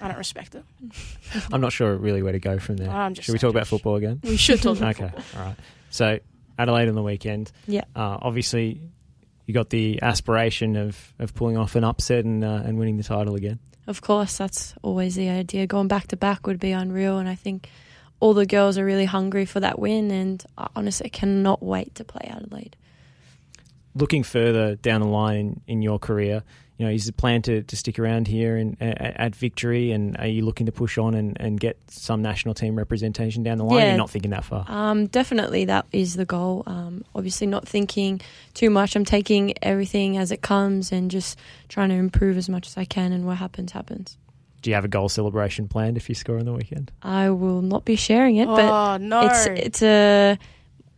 I 0.00 0.08
don't 0.08 0.18
respect 0.18 0.54
it. 0.54 0.64
I'm 1.52 1.60
not 1.60 1.72
sure 1.72 1.96
really 1.96 2.22
where 2.22 2.32
to 2.32 2.38
go 2.38 2.58
from 2.58 2.76
there. 2.76 2.90
I'm 2.90 3.14
just 3.14 3.26
Should 3.26 3.32
we 3.32 3.38
talk 3.38 3.50
about 3.50 3.66
football 3.66 3.96
again? 3.96 4.20
We 4.22 4.36
should 4.36 4.60
talk 4.62 4.76
about 4.78 4.96
football. 4.96 5.08
Okay, 5.14 5.22
football. 5.22 5.40
all 5.42 5.48
right. 5.48 5.56
So 5.90 6.18
Adelaide 6.58 6.88
on 6.88 6.94
the 6.94 7.02
weekend. 7.02 7.52
Yeah. 7.66 7.84
Uh, 7.94 8.18
obviously, 8.20 8.80
you 9.46 9.54
got 9.54 9.70
the 9.70 10.02
aspiration 10.02 10.76
of, 10.76 11.12
of 11.18 11.34
pulling 11.34 11.56
off 11.56 11.76
an 11.76 11.84
upset 11.84 12.24
and 12.24 12.44
uh, 12.44 12.62
and 12.64 12.78
winning 12.78 12.96
the 12.96 13.04
title 13.04 13.34
again. 13.36 13.58
Of 13.86 14.00
course, 14.00 14.36
that's 14.36 14.74
always 14.82 15.14
the 15.14 15.28
idea. 15.28 15.66
Going 15.66 15.86
back 15.88 16.08
to 16.08 16.16
back 16.16 16.46
would 16.46 16.58
be 16.58 16.72
unreal, 16.72 17.18
and 17.18 17.28
I 17.28 17.36
think 17.36 17.68
all 18.18 18.34
the 18.34 18.46
girls 18.46 18.78
are 18.78 18.84
really 18.84 19.04
hungry 19.04 19.44
for 19.44 19.60
that 19.60 19.78
win. 19.78 20.10
And 20.10 20.44
honestly, 20.58 20.64
I 20.74 20.78
honestly 20.78 21.10
cannot 21.10 21.62
wait 21.62 21.94
to 21.96 22.04
play 22.04 22.28
Adelaide. 22.28 22.76
Looking 23.96 24.22
further 24.22 24.76
down 24.76 25.00
the 25.00 25.06
line 25.08 25.36
in, 25.36 25.60
in 25.66 25.82
your 25.82 25.98
career, 25.98 26.42
you 26.76 26.84
know, 26.84 26.92
is 26.92 27.06
the 27.06 27.12
plan 27.12 27.40
to, 27.42 27.62
to 27.62 27.76
stick 27.76 27.98
around 27.98 28.28
here 28.28 28.56
and 28.56 28.76
at, 28.82 29.00
at 29.00 29.34
Victory, 29.34 29.92
and 29.92 30.14
are 30.18 30.26
you 30.26 30.44
looking 30.44 30.66
to 30.66 30.72
push 30.72 30.98
on 30.98 31.14
and, 31.14 31.34
and 31.40 31.58
get 31.58 31.78
some 31.88 32.20
national 32.20 32.52
team 32.52 32.76
representation 32.76 33.42
down 33.42 33.56
the 33.56 33.64
line? 33.64 33.78
Yeah. 33.78 33.88
You're 33.88 33.96
not 33.96 34.10
thinking 34.10 34.32
that 34.32 34.44
far. 34.44 34.66
Um, 34.68 35.06
definitely, 35.06 35.64
that 35.64 35.86
is 35.92 36.16
the 36.16 36.26
goal. 36.26 36.64
Um, 36.66 37.02
obviously, 37.14 37.46
not 37.46 37.66
thinking 37.66 38.20
too 38.52 38.68
much. 38.68 38.94
I'm 38.94 39.06
taking 39.06 39.54
everything 39.62 40.18
as 40.18 40.30
it 40.30 40.42
comes 40.42 40.92
and 40.92 41.10
just 41.10 41.38
trying 41.68 41.88
to 41.88 41.94
improve 41.94 42.36
as 42.36 42.50
much 42.50 42.66
as 42.66 42.76
I 42.76 42.84
can. 42.84 43.12
And 43.12 43.24
what 43.26 43.38
happens, 43.38 43.72
happens. 43.72 44.18
Do 44.60 44.68
you 44.70 44.74
have 44.74 44.84
a 44.84 44.88
goal 44.88 45.08
celebration 45.08 45.68
planned 45.68 45.96
if 45.96 46.08
you 46.10 46.14
score 46.14 46.38
on 46.38 46.44
the 46.44 46.52
weekend? 46.52 46.92
I 47.02 47.30
will 47.30 47.62
not 47.62 47.86
be 47.86 47.96
sharing 47.96 48.36
it, 48.36 48.46
but 48.46 48.64
Oh, 48.64 48.96
no. 48.98 49.20
it's 49.26 49.46
it's 49.46 49.82
a 49.82 50.38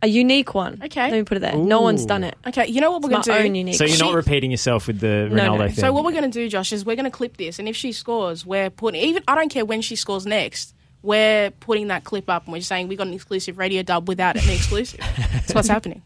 a 0.01 0.07
unique 0.07 0.53
one. 0.55 0.79
Okay. 0.83 1.01
let 1.01 1.11
me 1.11 1.23
put 1.23 1.37
it 1.37 1.41
there. 1.41 1.55
No 1.55 1.81
one's 1.81 2.05
done 2.05 2.23
it. 2.23 2.35
okay, 2.47 2.67
you 2.67 2.79
know 2.81 2.91
what 2.91 3.01
we're 3.01 3.17
It's 3.17 3.27
going 3.27 3.37
my 3.37 3.41
to 3.43 3.47
own 3.47 3.53
do? 3.53 3.59
unique. 3.59 3.75
So 3.75 3.83
you're 3.85 3.97
one. 3.97 4.13
not 4.13 4.15
repeating 4.15 4.51
yourself 4.51 4.87
with 4.87 4.99
the 4.99 5.27
No, 5.29 5.43
Ronaldo 5.43 5.57
no. 5.59 5.65
thing. 5.67 5.75
So 5.75 5.91
what 5.93 6.03
we're 6.05 6.11
going 6.11 6.23
to 6.23 6.29
do, 6.29 6.47
Josh, 6.47 6.71
is 6.71 6.85
we're 6.85 6.95
going 6.95 7.05
to 7.05 7.11
clip 7.11 7.37
this, 7.37 7.59
and 7.59 7.67
if 7.67 7.75
she 7.75 7.91
scores, 7.91 8.45
we're 8.45 8.69
putting 8.69 9.01
even 9.01 9.23
I 9.27 9.35
don't 9.35 9.49
care 9.49 9.65
when 9.65 9.81
she 9.81 9.95
scores 9.95 10.25
next. 10.25 10.73
We're 11.01 11.51
putting 11.51 11.87
that 11.87 12.03
clip 12.03 12.29
up, 12.29 12.45
and 12.45 12.53
we're 12.53 12.61
saying 12.61 12.87
we 12.89 12.95
got 12.95 13.07
an 13.07 13.13
exclusive 13.13 13.57
radio 13.57 13.83
dub 13.83 14.07
without 14.07 14.35
an 14.35 14.49
exclusive. 14.49 14.99
That's 15.33 15.53
what's 15.53 15.67
happening. 15.69 16.01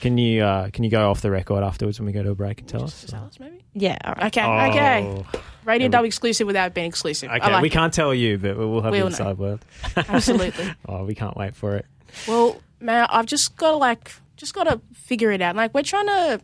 Can 0.00 0.18
you 0.18 0.42
uh, 0.44 0.70
can 0.70 0.84
you 0.84 0.90
go 0.90 1.10
off 1.10 1.20
the 1.22 1.30
record 1.30 1.64
afterwards 1.64 1.98
when 1.98 2.06
we 2.06 2.12
go 2.12 2.22
to 2.22 2.30
a 2.30 2.34
break 2.34 2.60
and 2.60 2.68
tell 2.68 2.84
us? 2.84 3.00
Just 3.02 3.14
Alice, 3.14 3.40
maybe. 3.40 3.64
Yeah. 3.74 3.96
All 4.04 4.14
right. 4.14 4.26
Okay, 4.26 4.68
okay. 4.70 5.04
Oh. 5.34 5.40
Radio 5.64 5.88
dub 5.88 6.04
exclusive 6.04 6.46
without 6.46 6.74
being 6.74 6.86
exclusive. 6.86 7.28
Okay, 7.30 7.40
I 7.40 7.48
like 7.54 7.62
we 7.62 7.68
it. 7.68 7.72
can't 7.72 7.92
tell 7.92 8.14
you, 8.14 8.38
but 8.38 8.56
we'll 8.56 8.80
have 8.82 8.92
the 8.92 8.98
We'll 8.98 9.00
know. 9.00 9.06
inside 9.06 9.38
word. 9.38 9.60
Absolutely. 9.96 10.72
Oh, 10.88 11.04
we 11.04 11.14
can't 11.16 11.36
wait 11.36 11.56
for 11.56 11.74
it. 11.76 11.86
Well, 12.28 12.60
man, 12.80 13.06
I've 13.10 13.26
just 13.26 13.56
got 13.56 13.72
to 13.72 13.76
like, 13.76 14.12
just 14.36 14.54
got 14.54 14.64
to 14.64 14.80
figure 14.94 15.30
it 15.30 15.40
out. 15.40 15.56
Like, 15.56 15.74
we're 15.74 15.82
trying 15.82 16.06
to. 16.06 16.40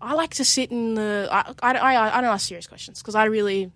I 0.00 0.14
like 0.14 0.34
to 0.34 0.44
sit 0.44 0.70
in 0.70 0.94
the. 0.94 1.28
I 1.30 1.52
I, 1.62 1.72
I, 1.74 2.18
I 2.18 2.20
don't 2.20 2.30
ask 2.30 2.46
serious 2.48 2.66
questions 2.66 3.00
because 3.00 3.14
I 3.14 3.24
really. 3.24 3.72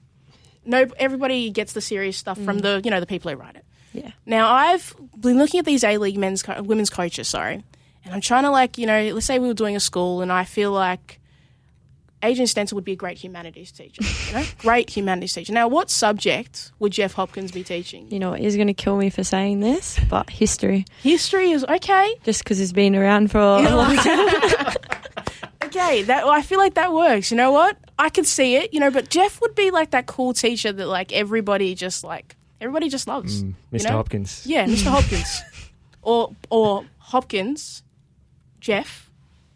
No, 0.64 0.86
everybody 0.96 1.50
gets 1.50 1.72
the 1.72 1.80
serious 1.80 2.16
stuff 2.16 2.38
from 2.38 2.58
mm. 2.58 2.62
the 2.62 2.80
you 2.84 2.90
know 2.90 3.00
the 3.00 3.06
people 3.06 3.30
who 3.30 3.36
write 3.36 3.56
it. 3.56 3.64
Yeah. 3.92 4.12
Now 4.24 4.52
I've 4.52 4.94
been 5.18 5.38
looking 5.38 5.58
at 5.58 5.66
these 5.66 5.82
A 5.82 5.98
League 5.98 6.16
men's 6.16 6.42
co- 6.42 6.62
women's 6.62 6.88
coaches, 6.88 7.26
sorry, 7.26 7.64
and 8.04 8.14
I'm 8.14 8.20
trying 8.20 8.44
to 8.44 8.50
like 8.50 8.78
you 8.78 8.86
know 8.86 9.12
let's 9.12 9.26
say 9.26 9.40
we 9.40 9.48
were 9.48 9.54
doing 9.54 9.74
a 9.74 9.80
school 9.80 10.22
and 10.22 10.32
I 10.32 10.44
feel 10.44 10.70
like 10.70 11.18
Adrian 12.22 12.46
Stenta 12.46 12.72
would 12.74 12.84
be 12.84 12.92
a 12.92 12.96
great 12.96 13.18
humanities 13.18 13.72
teacher, 13.72 14.02
you 14.28 14.32
know, 14.32 14.44
great 14.58 14.90
humanities 14.90 15.32
teacher. 15.32 15.52
Now, 15.52 15.66
what 15.68 15.90
subject 15.90 16.70
would 16.78 16.92
Jeff 16.92 17.14
Hopkins 17.14 17.50
be 17.50 17.64
teaching? 17.64 18.10
You 18.10 18.20
know, 18.20 18.30
what, 18.30 18.40
he's 18.40 18.54
going 18.54 18.68
to 18.68 18.74
kill 18.74 18.96
me 18.96 19.10
for 19.10 19.24
saying 19.24 19.60
this, 19.60 19.98
but 20.08 20.30
history, 20.30 20.84
History 21.02 21.50
is 21.50 21.64
okay. 21.64 22.14
just 22.22 22.44
because 22.44 22.58
he's 22.58 22.72
been 22.72 22.94
around 22.94 23.30
for 23.30 23.38
a 23.38 23.74
long 23.74 23.96
time. 23.96 24.74
Okay, 25.74 26.02
that 26.02 26.24
I 26.24 26.42
feel 26.42 26.58
like 26.58 26.74
that 26.74 26.92
works. 26.92 27.30
You 27.30 27.38
know 27.38 27.50
what? 27.50 27.78
I 27.98 28.10
could 28.10 28.26
see 28.26 28.56
it. 28.56 28.74
You 28.74 28.80
know, 28.80 28.90
but 28.90 29.08
Jeff 29.08 29.40
would 29.40 29.54
be 29.54 29.70
like 29.70 29.92
that 29.92 30.06
cool 30.06 30.34
teacher 30.34 30.70
that 30.70 30.86
like 30.86 31.12
everybody 31.14 31.74
just 31.74 32.04
like 32.04 32.36
everybody 32.60 32.90
just 32.90 33.06
loves. 33.06 33.42
Mm, 33.42 33.54
you 33.70 33.78
Mr. 33.78 33.84
know? 33.84 33.92
Hopkins. 33.92 34.42
Yeah, 34.46 34.66
Mr. 34.66 34.90
Hopkins, 34.90 35.42
or 36.02 36.34
or 36.50 36.84
Hopkins, 36.98 37.82
Jeff, 38.60 39.10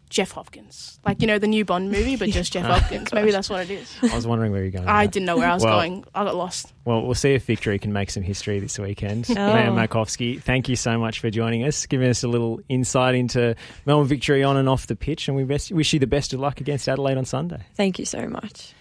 Jeff 0.09 0.31
Hopkins. 0.31 0.99
Like 1.05 1.21
you 1.21 1.27
know 1.27 1.39
the 1.39 1.47
new 1.47 1.65
Bond 1.65 1.91
movie, 1.91 2.15
but 2.15 2.29
just 2.31 2.53
Jeff 2.53 2.65
oh, 2.65 2.73
Hopkins. 2.73 3.13
Maybe 3.13 3.31
that's 3.31 3.49
what 3.49 3.61
it 3.63 3.71
is. 3.71 3.95
I 4.01 4.15
was 4.15 4.27
wondering 4.27 4.51
where 4.51 4.61
you're 4.61 4.71
going. 4.71 4.87
I 4.87 5.05
didn't 5.07 5.25
know 5.25 5.37
where 5.37 5.49
I 5.49 5.53
was 5.53 5.63
Well- 5.63 5.77
going. 5.77 6.03
I 6.13 6.23
got 6.23 6.35
lost. 6.35 6.73
Well, 6.85 7.03
we'll 7.03 7.15
see 7.15 7.33
if 7.33 7.43
Victory 7.45 7.79
can 7.79 7.91
make 7.91 8.09
some 8.09 8.23
history 8.23 8.59
this 8.59 8.79
weekend. 8.79 9.27
Oh. 9.37 9.53
Maya 9.53 9.69
Markovski, 9.69 10.41
thank 10.41 10.67
you 10.67 10.75
so 10.75 10.97
much 10.97 11.19
for 11.19 11.29
joining 11.29 11.63
us, 11.63 11.85
giving 11.85 12.09
us 12.09 12.23
a 12.23 12.27
little 12.27 12.59
insight 12.69 13.13
into 13.13 13.55
Melbourne 13.85 14.07
Victory 14.07 14.43
on 14.43 14.57
and 14.57 14.67
off 14.67 14.87
the 14.87 14.95
pitch, 14.95 15.27
and 15.27 15.37
we 15.37 15.43
best, 15.43 15.71
wish 15.71 15.93
you 15.93 15.99
the 15.99 16.07
best 16.07 16.33
of 16.33 16.39
luck 16.39 16.59
against 16.59 16.89
Adelaide 16.89 17.17
on 17.17 17.25
Sunday. 17.25 17.61
Thank 17.75 17.99
you 17.99 18.05
so 18.05 18.27
much. 18.27 18.73